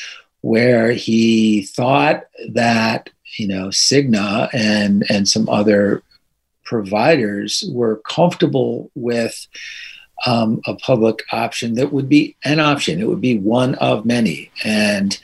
[0.41, 6.03] where he thought that you know Cigna and and some other
[6.65, 9.47] providers were comfortable with
[10.25, 13.01] um, a public option that would be an option.
[13.01, 15.19] It would be one of many, and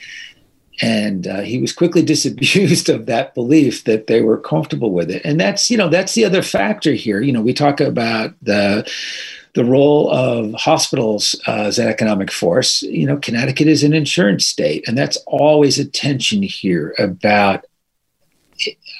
[0.81, 5.23] and uh, he was quickly disabused of that belief that they were comfortable with it.
[5.25, 7.21] And that's you know that's the other factor here.
[7.21, 8.91] You know, we talk about the
[9.55, 12.83] the role of hospitals uh, as an economic force.
[12.83, 17.67] You know, Connecticut is an insurance state, and that's always a tension here about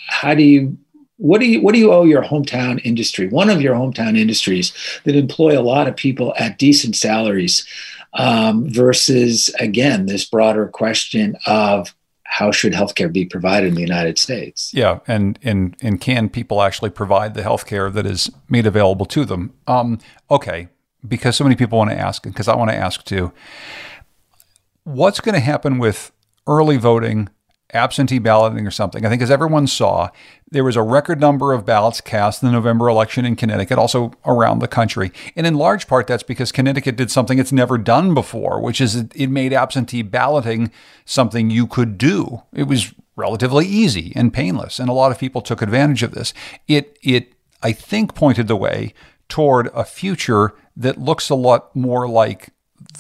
[0.09, 0.77] how do you
[1.17, 4.73] what do you what do you owe your hometown industry one of your hometown industries
[5.05, 7.65] that employ a lot of people at decent salaries
[8.15, 11.95] um, versus again this broader question of
[12.25, 14.73] how should healthcare be provided in the United States?
[14.73, 19.25] Yeah, and and and can people actually provide the healthcare that is made available to
[19.27, 19.53] them?
[19.67, 19.99] Um,
[20.31, 20.69] okay,
[21.07, 23.33] because so many people want to ask, and because I want to ask too.
[24.85, 26.11] What's going to happen with
[26.47, 27.29] early voting
[27.73, 29.05] absentee balloting or something.
[29.05, 30.11] I think, as everyone saw,
[30.51, 34.13] there was a record number of ballots cast in the November election in Connecticut, also
[34.27, 35.13] around the country.
[35.37, 38.97] And in large part, that's because Connecticut did something it's never done before, which is
[38.97, 40.71] it made absentee balloting
[41.05, 42.43] something you could do.
[42.53, 46.35] It was relatively easy and painless, and a lot of people took advantage of this.
[46.69, 48.93] It, it I think, pointed the way
[49.29, 52.51] toward a future that looks a lot more like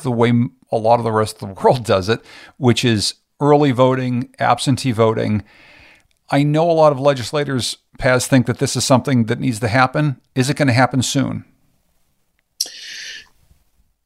[0.03, 0.33] the way
[0.71, 2.25] a lot of the rest of the world does it,
[2.57, 5.43] which is early voting, absentee voting.
[6.31, 9.69] I know a lot of legislators, Paz, think that this is something that needs to
[9.69, 10.21] happen.
[10.35, 11.45] Is it going to happen soon?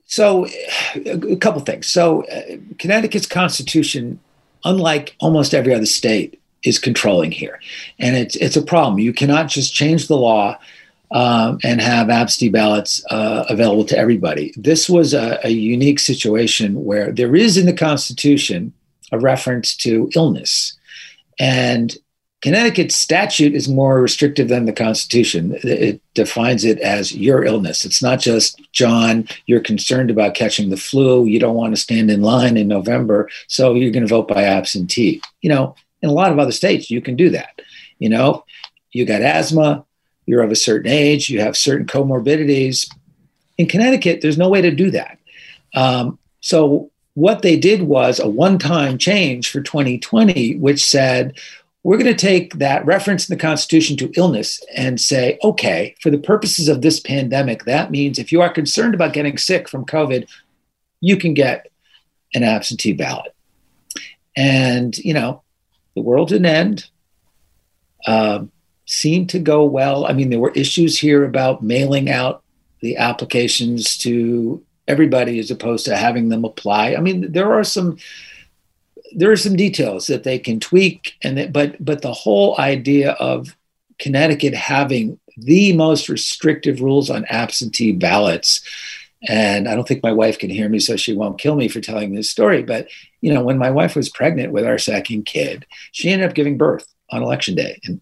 [0.06, 0.46] So,
[1.04, 1.86] a couple things.
[1.86, 4.18] So, uh, Connecticut's constitution,
[4.64, 7.60] unlike almost every other state, is controlling here,
[7.98, 8.98] and it's it's a problem.
[8.98, 10.58] You cannot just change the law
[11.10, 14.54] um, and have absentee ballots uh, available to everybody.
[14.56, 18.72] This was a, a unique situation where there is in the Constitution
[19.12, 20.76] a reference to illness.
[21.38, 21.96] And
[22.42, 25.58] Connecticut's statute is more restrictive than the Constitution.
[25.62, 27.84] It defines it as your illness.
[27.84, 31.24] It's not just, John, you're concerned about catching the flu.
[31.24, 34.44] You don't want to stand in line in November, so you're going to vote by
[34.44, 35.22] absentee.
[35.40, 37.62] You know, in a lot of other states, you can do that.
[37.98, 38.44] You know,
[38.92, 39.84] you got asthma,
[40.26, 42.88] you're of a certain age, you have certain comorbidities.
[43.56, 45.18] In Connecticut, there's no way to do that.
[45.74, 51.34] Um, so what they did was a one time change for 2020, which said,
[51.82, 56.10] we're going to take that reference in the Constitution to illness and say, okay, for
[56.10, 59.86] the purposes of this pandemic, that means if you are concerned about getting sick from
[59.86, 60.28] COVID,
[61.00, 61.70] you can get
[62.34, 63.34] an absentee ballot.
[64.36, 65.42] And, you know,
[65.94, 66.90] the world didn't end.
[68.06, 68.52] Um,
[68.84, 70.04] seemed to go well.
[70.04, 72.42] I mean, there were issues here about mailing out
[72.80, 76.94] the applications to everybody as opposed to having them apply.
[76.94, 77.98] I mean, there are some
[79.14, 83.12] there are some details that they can tweak, and that, but but the whole idea
[83.12, 83.56] of
[83.98, 88.62] Connecticut having the most restrictive rules on absentee ballots.
[89.28, 91.80] And I don't think my wife can hear me, so she won't kill me for
[91.80, 92.62] telling this story.
[92.62, 92.88] But
[93.20, 96.58] you know, when my wife was pregnant with our second kid, she ended up giving
[96.58, 98.00] birth on election day, and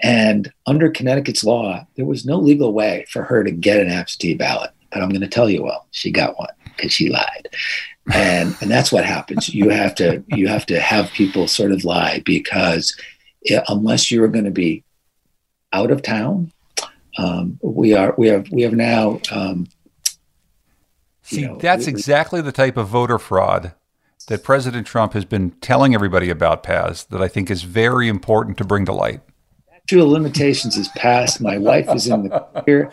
[0.00, 4.34] and under Connecticut's law, there was no legal way for her to get an absentee
[4.34, 4.70] ballot.
[4.90, 7.48] But I'm going to tell you, well, she got one because she lied,
[8.12, 9.48] and and that's what happens.
[9.48, 12.96] You have to you have to have people sort of lie because
[13.42, 14.84] it, unless you're going to be
[15.72, 16.52] out of town,
[17.18, 19.20] um, we are we have we have now.
[19.30, 19.66] Um,
[21.22, 23.74] See, know, that's we, exactly the type of voter fraud
[24.28, 28.56] that President Trump has been telling everybody about, Paz, that I think is very important
[28.58, 29.20] to bring to light.
[29.66, 31.40] Statute of limitations is passed.
[31.40, 32.90] My wife is in the clear.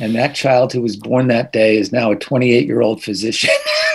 [0.00, 3.50] And that child who was born that day is now a 28 year old physician.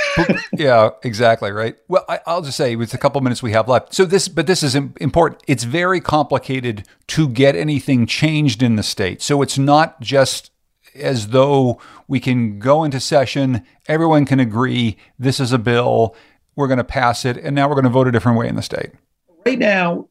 [0.53, 1.51] yeah, exactly.
[1.51, 1.75] Right.
[1.87, 3.93] Well, I, will just say with a couple minutes we have left.
[3.93, 5.43] So this, but this is important.
[5.47, 9.21] It's very complicated to get anything changed in the state.
[9.21, 10.51] So it's not just
[10.95, 16.15] as though we can go into session, everyone can agree this is a bill,
[16.55, 18.55] we're going to pass it, and now we're going to vote a different way in
[18.55, 18.91] the state.
[19.45, 20.09] Right now,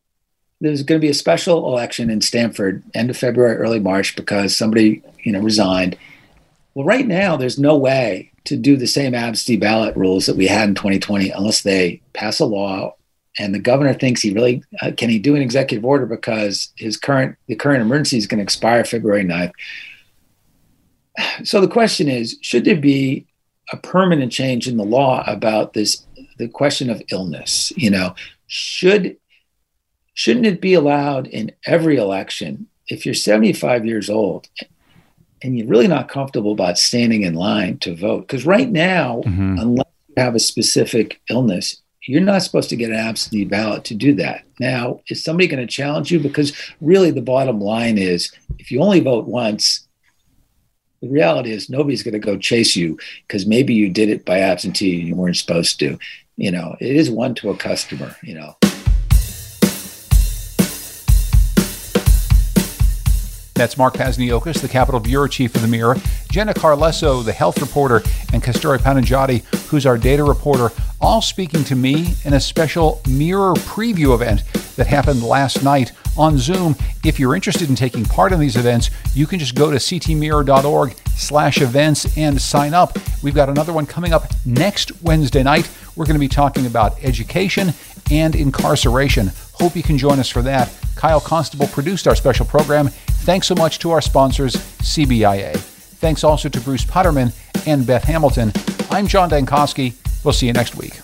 [0.61, 4.57] there's going to be a special election in Stamford end of February, early March because
[4.57, 5.97] somebody you know resigned.
[6.75, 10.47] Well, right now there's no way to do the same absentee ballot rules that we
[10.47, 12.95] had in 2020 unless they pass a law
[13.39, 16.97] and the governor thinks he really uh, can he do an executive order because his
[16.97, 19.53] current the current emergency is going to expire February 9th.
[21.45, 23.27] So the question is, should there be
[23.73, 26.07] a permanent change in the law about this
[26.39, 27.73] the question of illness?
[27.77, 28.15] You know,
[28.47, 29.17] should
[30.19, 34.49] Shouldn't it be allowed in every election if you're 75 years old
[35.43, 38.27] and you're really not comfortable about standing in line to vote?
[38.27, 39.59] Because right now, mm-hmm.
[39.61, 43.95] unless you have a specific illness, You're not supposed to get an absentee ballot to
[43.95, 44.43] do that.
[44.59, 46.19] Now, is somebody going to challenge you?
[46.19, 49.87] Because really, the bottom line is if you only vote once,
[51.03, 54.41] the reality is nobody's going to go chase you because maybe you did it by
[54.41, 55.99] absentee and you weren't supposed to.
[56.37, 58.57] You know, it is one to a customer, you know.
[63.59, 65.97] That's Mark Pazniokas, the Capitol Bureau Chief of the Mirror,
[66.31, 67.97] Jenna Carlesso, the health reporter,
[68.33, 73.55] and Kasturi Pananjady, who's our data reporter, all speaking to me in a special Mirror
[73.55, 74.45] preview event
[74.77, 76.77] that happened last night on Zoom.
[77.05, 80.97] If you're interested in taking part in these events, you can just go to ctmirror.org
[81.17, 82.97] slash events and sign up.
[83.25, 85.69] We've got another one coming up next Wednesday night.
[85.97, 87.75] We're going to be talking about education
[88.13, 89.33] and incarceration.
[89.55, 90.73] Hope you can join us for that.
[90.99, 92.88] Kyle Constable produced our special program.
[92.88, 95.57] Thanks so much to our sponsors, CBIA.
[95.57, 97.32] Thanks also to Bruce Potterman
[97.66, 98.53] and Beth Hamilton.
[98.90, 99.94] I'm John Dankosky.
[100.24, 100.94] We'll see you next week.